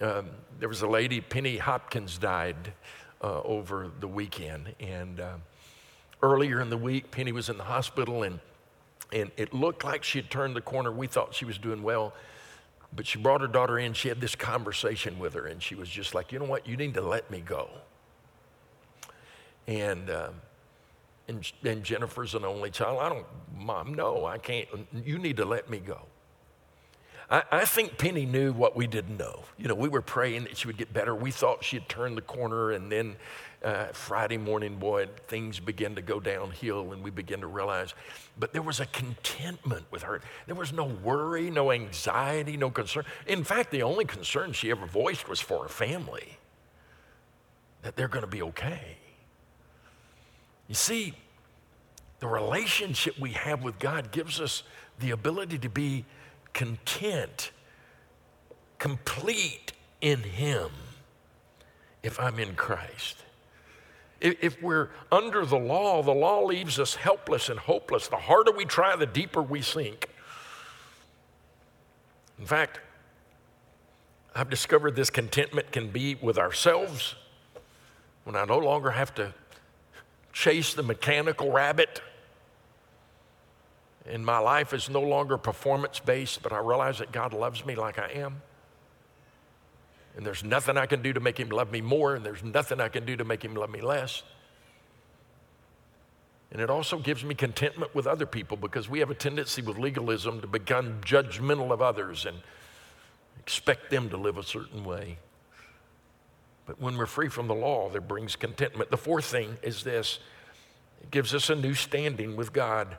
Um, 0.00 0.26
there 0.58 0.68
was 0.68 0.82
a 0.82 0.86
lady, 0.86 1.20
Penny 1.20 1.56
Hopkins, 1.56 2.18
died 2.18 2.72
uh, 3.22 3.40
over 3.42 3.90
the 3.98 4.08
weekend. 4.08 4.74
And. 4.78 5.18
Uh, 5.18 5.34
earlier 6.22 6.60
in 6.60 6.70
the 6.70 6.76
week. 6.76 7.10
Penny 7.10 7.32
was 7.32 7.48
in 7.48 7.58
the 7.58 7.64
hospital 7.64 8.22
and, 8.22 8.40
and 9.12 9.30
it 9.36 9.52
looked 9.52 9.84
like 9.84 10.04
she 10.04 10.18
had 10.18 10.30
turned 10.30 10.56
the 10.56 10.60
corner. 10.60 10.92
We 10.92 11.06
thought 11.06 11.34
she 11.34 11.44
was 11.44 11.58
doing 11.58 11.82
well. 11.82 12.12
But 12.94 13.06
she 13.06 13.18
brought 13.18 13.40
her 13.40 13.46
daughter 13.46 13.78
in. 13.78 13.92
She 13.92 14.08
had 14.08 14.20
this 14.20 14.34
conversation 14.34 15.18
with 15.18 15.34
her 15.34 15.46
and 15.46 15.62
she 15.62 15.74
was 15.74 15.88
just 15.88 16.14
like, 16.14 16.32
you 16.32 16.38
know 16.38 16.44
what? 16.44 16.66
You 16.66 16.76
need 16.76 16.94
to 16.94 17.02
let 17.02 17.30
me 17.30 17.40
go. 17.40 17.68
And, 19.66 20.10
uh, 20.10 20.30
and, 21.28 21.52
and 21.62 21.84
Jennifer's 21.84 22.34
an 22.34 22.44
only 22.44 22.70
child. 22.70 22.98
I 23.00 23.08
don't, 23.08 23.26
Mom, 23.56 23.94
no, 23.94 24.26
I 24.26 24.38
can't. 24.38 24.68
You 25.04 25.18
need 25.18 25.36
to 25.36 25.44
let 25.44 25.70
me 25.70 25.78
go. 25.78 26.00
I, 27.30 27.42
I, 27.52 27.64
think 27.64 27.96
Penny 27.96 28.26
knew 28.26 28.52
what 28.52 28.74
we 28.74 28.88
didn't 28.88 29.16
know. 29.16 29.44
You 29.56 29.68
know, 29.68 29.74
we 29.76 29.88
were 29.88 30.02
praying 30.02 30.44
that 30.44 30.56
she 30.56 30.66
would 30.66 30.76
get 30.76 30.92
better. 30.92 31.14
We 31.14 31.30
thought 31.30 31.62
she 31.62 31.76
had 31.76 31.88
turned 31.88 32.16
the 32.16 32.22
corner, 32.22 32.72
and 32.72 32.90
then 32.90 33.16
uh, 33.62 33.86
Friday 33.92 34.38
morning, 34.38 34.76
boy, 34.76 35.06
things 35.28 35.60
began 35.60 35.94
to 35.94 36.02
go 36.02 36.18
downhill, 36.18 36.92
and 36.92 37.02
we 37.02 37.10
began 37.10 37.40
to 37.40 37.46
realize. 37.46 37.94
But 38.38 38.52
there 38.52 38.62
was 38.62 38.80
a 38.80 38.86
contentment 38.86 39.84
with 39.90 40.02
her. 40.02 40.22
There 40.46 40.54
was 40.54 40.72
no 40.72 40.84
worry, 40.84 41.50
no 41.50 41.70
anxiety, 41.70 42.56
no 42.56 42.70
concern. 42.70 43.04
In 43.26 43.44
fact, 43.44 43.70
the 43.70 43.82
only 43.82 44.04
concern 44.04 44.52
she 44.52 44.70
ever 44.70 44.86
voiced 44.86 45.28
was 45.28 45.40
for 45.40 45.64
her 45.64 45.68
family 45.68 46.38
that 47.82 47.96
they're 47.96 48.08
going 48.08 48.24
to 48.24 48.30
be 48.30 48.42
okay. 48.42 48.96
You 50.68 50.74
see, 50.74 51.14
the 52.20 52.28
relationship 52.28 53.18
we 53.18 53.30
have 53.32 53.62
with 53.62 53.78
God 53.78 54.12
gives 54.12 54.40
us 54.40 54.62
the 55.00 55.10
ability 55.10 55.58
to 55.58 55.68
be 55.68 56.04
content, 56.52 57.50
complete 58.78 59.72
in 60.00 60.22
Him 60.22 60.70
if 62.02 62.18
I'm 62.20 62.38
in 62.38 62.54
Christ. 62.54 63.24
If 64.20 64.60
we're 64.62 64.90
under 65.10 65.46
the 65.46 65.58
law, 65.58 66.02
the 66.02 66.12
law 66.12 66.44
leaves 66.44 66.78
us 66.78 66.94
helpless 66.94 67.48
and 67.48 67.58
hopeless. 67.58 68.08
The 68.08 68.16
harder 68.16 68.52
we 68.52 68.66
try, 68.66 68.94
the 68.96 69.06
deeper 69.06 69.40
we 69.40 69.62
sink. 69.62 70.08
In 72.38 72.44
fact, 72.44 72.80
I've 74.34 74.50
discovered 74.50 74.94
this 74.94 75.10
contentment 75.10 75.72
can 75.72 75.88
be 75.88 76.16
with 76.16 76.38
ourselves 76.38 77.14
when 78.24 78.36
I 78.36 78.44
no 78.44 78.58
longer 78.58 78.90
have 78.90 79.14
to 79.14 79.34
chase 80.32 80.74
the 80.74 80.82
mechanical 80.82 81.50
rabbit. 81.50 82.02
And 84.06 84.24
my 84.24 84.38
life 84.38 84.72
is 84.72 84.90
no 84.90 85.00
longer 85.00 85.38
performance 85.38 85.98
based, 85.98 86.42
but 86.42 86.52
I 86.52 86.58
realize 86.58 86.98
that 86.98 87.10
God 87.10 87.32
loves 87.32 87.64
me 87.64 87.74
like 87.74 87.98
I 87.98 88.10
am. 88.12 88.42
And 90.20 90.26
there's 90.26 90.44
nothing 90.44 90.76
I 90.76 90.84
can 90.84 91.00
do 91.00 91.14
to 91.14 91.20
make 91.20 91.40
him 91.40 91.48
love 91.48 91.72
me 91.72 91.80
more, 91.80 92.14
and 92.14 92.24
there's 92.24 92.44
nothing 92.44 92.78
I 92.78 92.88
can 92.88 93.06
do 93.06 93.16
to 93.16 93.24
make 93.24 93.42
him 93.42 93.54
love 93.54 93.70
me 93.70 93.80
less. 93.80 94.22
And 96.52 96.60
it 96.60 96.68
also 96.68 96.98
gives 96.98 97.24
me 97.24 97.34
contentment 97.34 97.94
with 97.94 98.06
other 98.06 98.26
people 98.26 98.58
because 98.58 98.86
we 98.86 98.98
have 98.98 99.10
a 99.10 99.14
tendency 99.14 99.62
with 99.62 99.78
legalism 99.78 100.42
to 100.42 100.46
become 100.46 101.00
judgmental 101.00 101.72
of 101.72 101.80
others. 101.80 102.26
And, 102.26 102.36
expect 103.40 103.90
them 103.90 104.10
to 104.10 104.16
live 104.16 104.38
a 104.38 104.42
certain 104.42 104.84
way. 104.84 105.18
But 106.66 106.80
when 106.80 106.96
we're 106.96 107.06
free 107.06 107.28
from 107.28 107.48
the 107.48 107.54
law, 107.54 107.88
that 107.88 108.06
brings 108.06 108.36
contentment. 108.36 108.90
The 108.90 108.96
fourth 108.96 109.24
thing 109.24 109.56
is 109.62 109.82
this 109.82 110.20
it 111.02 111.10
gives 111.10 111.34
us 111.34 111.50
a 111.50 111.56
new 111.56 111.74
standing 111.74 112.36
with 112.36 112.52
God. 112.52 112.96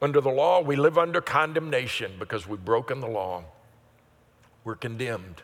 Under 0.00 0.20
the 0.20 0.30
law, 0.30 0.62
we 0.62 0.76
live 0.76 0.96
under 0.96 1.20
condemnation 1.20 2.12
because 2.18 2.46
we've 2.46 2.64
broken 2.64 3.00
the 3.00 3.08
law. 3.08 3.44
We're 4.64 4.76
condemned. 4.76 5.42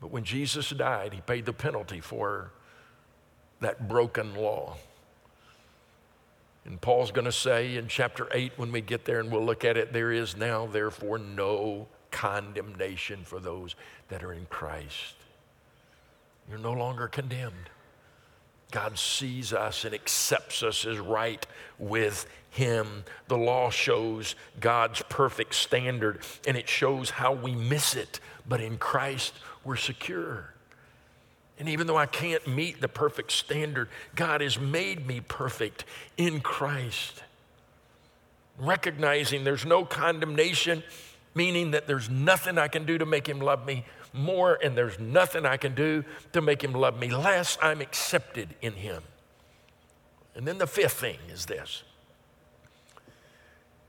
But 0.00 0.10
when 0.10 0.24
Jesus 0.24 0.70
died, 0.70 1.14
he 1.14 1.20
paid 1.20 1.46
the 1.46 1.52
penalty 1.52 2.00
for 2.00 2.52
that 3.60 3.88
broken 3.88 4.34
law. 4.34 4.76
And 6.64 6.80
Paul's 6.80 7.12
going 7.12 7.26
to 7.26 7.32
say 7.32 7.76
in 7.76 7.86
chapter 7.86 8.28
8, 8.32 8.52
when 8.56 8.72
we 8.72 8.80
get 8.80 9.04
there 9.04 9.20
and 9.20 9.30
we'll 9.30 9.44
look 9.44 9.64
at 9.64 9.76
it, 9.76 9.92
there 9.92 10.10
is 10.10 10.36
now, 10.36 10.66
therefore, 10.66 11.18
no 11.18 11.86
condemnation 12.10 13.24
for 13.24 13.38
those 13.38 13.76
that 14.08 14.24
are 14.24 14.32
in 14.32 14.46
Christ. 14.46 15.14
You're 16.48 16.58
no 16.58 16.72
longer 16.72 17.08
condemned. 17.08 17.70
God 18.76 18.98
sees 18.98 19.54
us 19.54 19.86
and 19.86 19.94
accepts 19.94 20.62
us 20.62 20.84
as 20.84 20.98
right 20.98 21.46
with 21.78 22.26
Him. 22.50 23.04
The 23.26 23.38
law 23.38 23.70
shows 23.70 24.34
God's 24.60 25.00
perfect 25.08 25.54
standard 25.54 26.18
and 26.46 26.58
it 26.58 26.68
shows 26.68 27.08
how 27.08 27.32
we 27.32 27.54
miss 27.54 27.96
it. 27.96 28.20
But 28.46 28.60
in 28.60 28.76
Christ, 28.76 29.32
we're 29.64 29.76
secure. 29.76 30.52
And 31.58 31.70
even 31.70 31.86
though 31.86 31.96
I 31.96 32.04
can't 32.04 32.46
meet 32.46 32.82
the 32.82 32.86
perfect 32.86 33.32
standard, 33.32 33.88
God 34.14 34.42
has 34.42 34.60
made 34.60 35.06
me 35.06 35.22
perfect 35.26 35.86
in 36.18 36.42
Christ. 36.42 37.22
Recognizing 38.58 39.44
there's 39.44 39.64
no 39.64 39.86
condemnation, 39.86 40.82
meaning 41.34 41.70
that 41.70 41.86
there's 41.86 42.10
nothing 42.10 42.58
I 42.58 42.68
can 42.68 42.84
do 42.84 42.98
to 42.98 43.06
make 43.06 43.26
Him 43.26 43.40
love 43.40 43.64
me 43.64 43.86
more, 44.16 44.58
and 44.62 44.76
there's 44.76 44.98
nothing 44.98 45.46
I 45.46 45.56
can 45.56 45.74
do 45.74 46.04
to 46.32 46.40
make 46.40 46.62
Him 46.62 46.72
love 46.72 46.98
me 46.98 47.08
less. 47.14 47.58
I'm 47.62 47.80
accepted 47.80 48.54
in 48.60 48.74
Him. 48.74 49.02
And 50.34 50.46
then 50.46 50.58
the 50.58 50.66
fifth 50.66 50.94
thing 50.94 51.18
is 51.32 51.46
this 51.46 51.82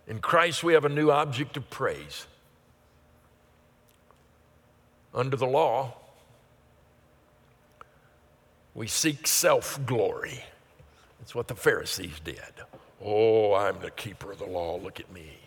in 0.08 0.20
Christ, 0.20 0.63
we 0.63 0.74
have 0.74 0.86
a 0.86 0.90
new 0.90 1.12
object 1.12 1.58
of 1.58 1.70
praise. 1.70 2.28
Under 5.13 5.36
the 5.36 5.48
law, 5.48 5.94
we 8.74 8.88
seek 8.88 9.28
self 9.28 9.84
glory. 9.86 10.44
That's 11.20 11.36
what 11.36 11.48
the 11.48 11.56
Pharisees 11.56 12.22
did. 12.24 12.38
Oh, 13.04 13.54
I'm 13.54 13.80
the 13.80 13.92
keeper 13.92 14.32
of 14.32 14.40
the 14.40 14.46
law. 14.46 14.78
Look 14.78 15.00
at 15.00 15.12
me. 15.12 15.38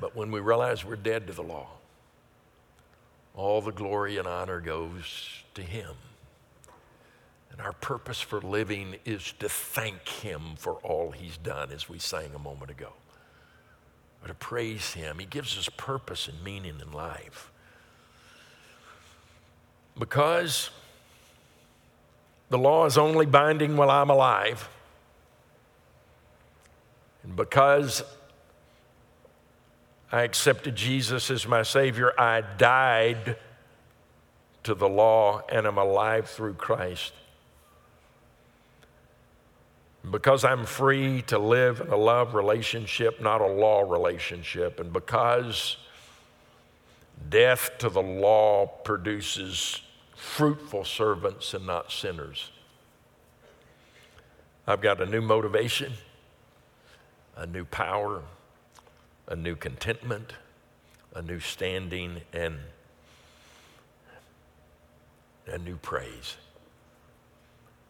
But 0.00 0.16
when 0.16 0.30
we 0.30 0.40
realize 0.40 0.84
we're 0.84 0.96
dead 0.96 1.26
to 1.26 1.32
the 1.32 1.42
law, 1.42 1.68
all 3.38 3.62
the 3.62 3.72
glory 3.72 4.18
and 4.18 4.26
honor 4.26 4.60
goes 4.60 5.44
to 5.54 5.62
Him. 5.62 5.94
And 7.52 7.60
our 7.60 7.72
purpose 7.72 8.20
for 8.20 8.40
living 8.40 8.96
is 9.04 9.32
to 9.38 9.48
thank 9.48 10.08
Him 10.08 10.56
for 10.56 10.74
all 10.74 11.12
He's 11.12 11.38
done, 11.38 11.70
as 11.70 11.88
we 11.88 11.98
sang 11.98 12.30
a 12.34 12.38
moment 12.38 12.70
ago. 12.70 12.92
But 14.20 14.28
to 14.28 14.34
praise 14.34 14.94
Him. 14.94 15.20
He 15.20 15.26
gives 15.26 15.56
us 15.56 15.68
purpose 15.76 16.26
and 16.26 16.42
meaning 16.42 16.80
in 16.82 16.92
life. 16.92 17.52
Because 19.96 20.70
the 22.50 22.58
law 22.58 22.86
is 22.86 22.98
only 22.98 23.26
binding 23.26 23.76
while 23.76 23.90
I'm 23.90 24.10
alive, 24.10 24.68
and 27.22 27.36
because 27.36 28.02
I 30.10 30.22
accepted 30.22 30.74
Jesus 30.74 31.30
as 31.30 31.46
my 31.46 31.62
Savior, 31.62 32.18
I 32.18 32.40
died 32.40 33.36
to 34.62 34.74
the 34.74 34.88
law 34.88 35.42
and 35.50 35.66
am 35.66 35.78
alive 35.78 36.28
through 36.28 36.54
Christ. 36.54 37.12
Because 40.10 40.44
I'm 40.44 40.64
free 40.64 41.22
to 41.22 41.38
live 41.38 41.80
in 41.80 41.88
a 41.88 41.96
love 41.96 42.34
relationship, 42.34 43.20
not 43.20 43.42
a 43.42 43.46
law 43.46 43.80
relationship, 43.80 44.80
and 44.80 44.92
because 44.92 45.76
death 47.28 47.70
to 47.78 47.90
the 47.90 48.00
law 48.00 48.66
produces 48.66 49.82
fruitful 50.16 50.84
servants 50.84 51.52
and 51.52 51.66
not 51.66 51.92
sinners. 51.92 52.50
I've 54.66 54.80
got 54.80 55.00
a 55.02 55.06
new 55.06 55.20
motivation, 55.20 55.92
a 57.36 57.46
new 57.46 57.64
power, 57.64 58.22
a 59.28 59.36
new 59.36 59.54
contentment, 59.54 60.32
a 61.14 61.22
new 61.22 61.38
standing, 61.38 62.22
and 62.32 62.56
a 65.46 65.58
new 65.58 65.76
praise. 65.76 66.36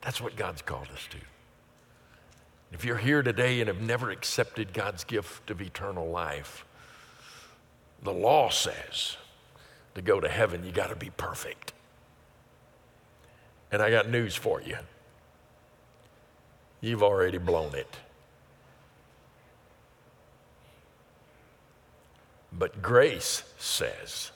That's 0.02 0.20
what 0.20 0.36
God's 0.36 0.62
called 0.62 0.88
us 0.92 1.06
to. 1.10 1.18
If 2.72 2.84
you're 2.84 2.98
here 2.98 3.22
today 3.22 3.60
and 3.60 3.68
have 3.68 3.80
never 3.80 4.10
accepted 4.10 4.72
God's 4.72 5.04
gift 5.04 5.50
of 5.50 5.62
eternal 5.62 6.08
life, 6.10 6.64
the 8.02 8.12
law 8.12 8.50
says 8.50 9.16
to 9.94 10.02
go 10.02 10.20
to 10.20 10.28
heaven, 10.28 10.64
you 10.64 10.72
got 10.72 10.90
to 10.90 10.96
be 10.96 11.10
perfect. 11.10 11.72
And 13.72 13.80
I 13.80 13.90
got 13.90 14.08
news 14.08 14.34
for 14.34 14.60
you. 14.60 14.76
You've 16.80 17.02
already 17.02 17.38
blown 17.38 17.74
it. 17.74 17.96
But 22.52 22.82
grace 22.82 23.42
says, 23.58 24.30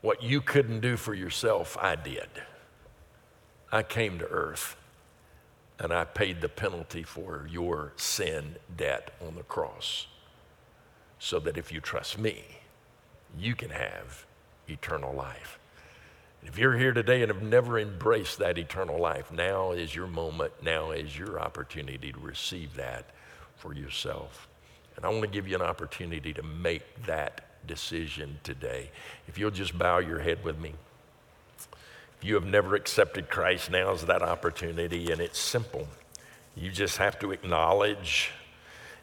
what 0.00 0.22
you 0.22 0.40
couldn't 0.40 0.80
do 0.80 0.96
for 0.96 1.14
yourself, 1.14 1.76
I 1.80 1.96
did. 1.96 2.28
I 3.70 3.82
came 3.82 4.18
to 4.18 4.26
earth 4.26 4.76
and 5.78 5.92
I 5.92 6.04
paid 6.04 6.40
the 6.40 6.48
penalty 6.48 7.02
for 7.02 7.46
your 7.50 7.92
sin 7.96 8.56
debt 8.76 9.12
on 9.24 9.36
the 9.36 9.42
cross 9.42 10.06
so 11.18 11.38
that 11.40 11.56
if 11.56 11.72
you 11.72 11.80
trust 11.80 12.18
me, 12.18 12.44
you 13.36 13.54
can 13.54 13.70
have 13.70 14.24
eternal 14.68 15.12
life. 15.12 15.58
If 16.42 16.56
you're 16.56 16.76
here 16.76 16.92
today 16.92 17.22
and 17.22 17.32
have 17.32 17.42
never 17.42 17.78
embraced 17.78 18.38
that 18.38 18.58
eternal 18.58 18.98
life, 18.98 19.30
now 19.32 19.72
is 19.72 19.94
your 19.94 20.06
moment, 20.06 20.52
now 20.62 20.92
is 20.92 21.18
your 21.18 21.40
opportunity 21.40 22.12
to 22.12 22.18
receive 22.18 22.74
that 22.76 23.06
for 23.56 23.74
yourself. 23.74 24.48
And 24.98 25.06
I 25.06 25.08
want 25.08 25.22
to 25.22 25.28
give 25.28 25.48
you 25.48 25.54
an 25.54 25.62
opportunity 25.62 26.34
to 26.34 26.42
make 26.42 26.82
that 27.06 27.66
decision 27.66 28.38
today. 28.42 28.90
If 29.26 29.38
you'll 29.38 29.50
just 29.50 29.78
bow 29.78 29.98
your 29.98 30.18
head 30.18 30.44
with 30.44 30.58
me. 30.58 30.74
If 32.20 32.28
you 32.28 32.34
have 32.34 32.44
never 32.44 32.74
accepted 32.74 33.30
Christ, 33.30 33.70
now 33.70 33.92
is 33.92 34.04
that 34.04 34.22
opportunity, 34.22 35.10
and 35.10 35.22
it's 35.22 35.38
simple. 35.38 35.88
You 36.54 36.70
just 36.70 36.98
have 36.98 37.18
to 37.20 37.30
acknowledge 37.30 38.32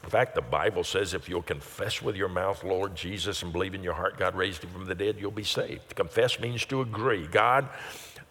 in 0.06 0.12
fact, 0.12 0.36
the 0.36 0.42
Bible 0.42 0.84
says 0.84 1.16
if 1.16 1.28
you'll 1.28 1.42
confess 1.42 2.00
with 2.00 2.16
your 2.16 2.30
mouth, 2.30 2.64
Lord 2.64 2.96
Jesus, 2.96 3.42
and 3.42 3.52
believe 3.52 3.74
in 3.74 3.82
your 3.82 3.96
heart 3.96 4.20
God 4.20 4.36
raised 4.36 4.64
him 4.64 4.70
from 4.70 4.86
the 4.86 4.94
dead, 4.94 5.18
you'll 5.20 5.32
be 5.32 5.44
saved. 5.44 5.90
To 5.90 5.96
confess 5.96 6.40
means 6.40 6.64
to 6.66 6.82
agree. 6.82 7.26
God, 7.26 7.68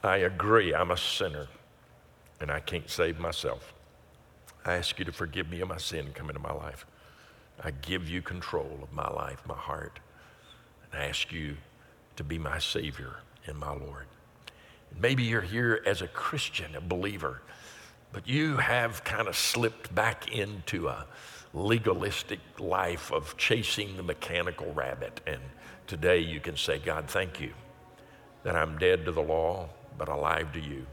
I 0.01 0.19
agree, 0.19 0.73
I'm 0.73 0.93
a 0.93 0.97
sinner, 0.97 1.49
and 2.41 2.49
I 2.49 2.61
can't 2.61 2.89
save 2.89 3.19
myself. 3.19 3.75
I 4.65 4.75
ask 4.75 4.97
you 5.01 5.05
to 5.05 5.11
forgive 5.11 5.51
me 5.51 5.63
of 5.63 5.69
my 5.69 5.79
sin 5.79 6.07
and 6.07 6.15
come 6.15 6.31
into 6.31 6.41
my 6.41 6.53
life. 6.53 6.87
I 7.63 7.71
give 7.71 8.09
you 8.09 8.23
control 8.23 8.79
of 8.83 8.93
my 8.93 9.09
life, 9.09 9.43
my 9.47 9.55
heart, 9.55 10.01
and 10.93 11.03
I 11.03 11.07
ask 11.07 11.33
you 11.33 11.57
to 12.17 12.25
be 12.25 12.39
my 12.39 12.59
Savior 12.59 13.17
and 13.47 13.59
my 13.59 13.73
Lord. 13.73 14.07
Maybe 14.99 15.25
you're 15.25 15.41
here 15.41 15.83
as 15.87 16.03
a 16.03 16.09
Christian, 16.09 16.75
a 16.77 16.81
believer, 16.81 17.43
but 18.13 18.29
you 18.29 18.57
have 18.59 19.03
kind 19.05 19.27
of 19.27 19.37
slipped 19.37 19.95
back 19.95 20.33
into 20.33 20.89
a 20.89 21.07
legalistic 21.53 22.41
life 22.59 23.13
of 23.13 23.37
chasing 23.37 23.97
the 23.97 24.03
mechanical 24.03 24.73
rabbit. 24.73 25.21
And 25.27 25.41
today 25.87 26.19
you 26.19 26.41
can 26.41 26.57
say, 26.57 26.79
God, 26.79 27.09
thank 27.09 27.41
you 27.41 27.53
that 28.43 28.55
I'm 28.55 28.79
dead 28.79 29.05
to 29.07 29.13
the 29.13 29.23
law, 29.23 29.69
but 29.97 30.09
alive 30.09 30.53
to 30.53 30.61
you. 30.61 30.87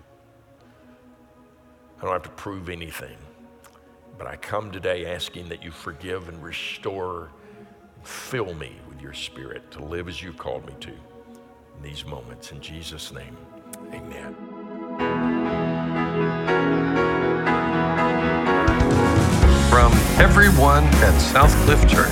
I 2.00 2.04
don't 2.04 2.14
have 2.14 2.24
to 2.24 2.30
prove 2.30 2.70
anything, 2.70 3.18
but 4.22 4.30
I 4.30 4.36
come 4.36 4.70
today 4.70 5.12
asking 5.12 5.50
that 5.50 5.64
you 5.64 5.72
forgive 5.72 6.30
and 6.30 6.44
restore, 6.44 7.32
fill 8.04 8.54
me 8.54 8.76
with 8.88 9.02
your 9.02 9.14
spirit 9.16 9.72
to 9.72 9.84
live 9.84 10.08
as 10.08 10.22
you've 10.22 10.38
called 10.38 10.64
me 10.68 10.74
to 10.82 10.92
in 10.92 11.82
these 11.82 12.06
moments. 12.06 12.52
In 12.52 12.62
Jesus' 12.62 13.12
name, 13.12 13.36
amen. 13.92 14.36
From 19.72 19.92
everyone 20.22 20.84
at 21.02 21.20
Southcliff 21.20 21.90
Church, 21.90 22.12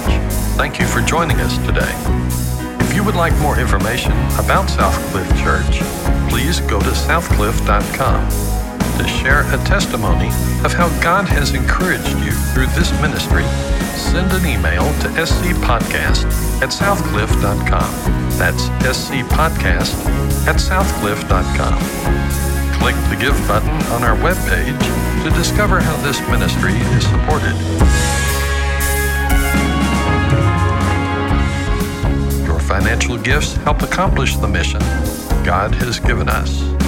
thank 0.57 0.79
you 0.79 0.87
for 0.87 1.01
joining 1.01 1.39
us 1.41 1.57
today. 1.59 1.93
If 2.87 2.95
you 2.95 3.03
would 3.03 3.13
like 3.13 3.37
more 3.37 3.59
information 3.59 4.13
about 4.39 4.67
Southcliff 4.67 5.29
Church, 5.43 5.79
please 6.31 6.59
go 6.61 6.79
to 6.79 6.89
southcliff.com. 6.89 8.48
to 8.99 9.07
share 9.07 9.41
a 9.53 9.57
testimony 9.63 10.27
of 10.65 10.73
how 10.73 10.89
God 11.01 11.25
has 11.25 11.53
encouraged 11.53 12.19
you 12.19 12.31
through 12.51 12.67
this 12.75 12.91
ministry, 12.99 13.43
send 13.95 14.29
an 14.33 14.45
email 14.45 14.83
to 14.99 15.07
scpodcast 15.23 16.25
at 16.61 16.69
southcliff.com. 16.69 17.91
That's 18.37 18.67
scpodcast 18.67 19.95
at 20.47 20.57
southcliff.com. 20.57 21.79
Click 22.79 22.95
the 23.09 23.15
Give 23.15 23.47
button 23.47 23.69
on 23.93 24.03
our 24.03 24.17
webpage 24.17 25.23
to 25.23 25.29
discover 25.29 25.79
how 25.79 25.95
this 26.03 26.19
ministry 26.27 26.73
is 26.73 27.07
supported. 27.07 27.55
Your 32.45 32.59
financial 32.59 33.17
gifts 33.17 33.53
help 33.63 33.81
accomplish 33.81 34.35
the 34.35 34.47
mission 34.47 34.81
God 35.45 35.73
has 35.75 36.01
given 36.01 36.27
us. 36.27 36.78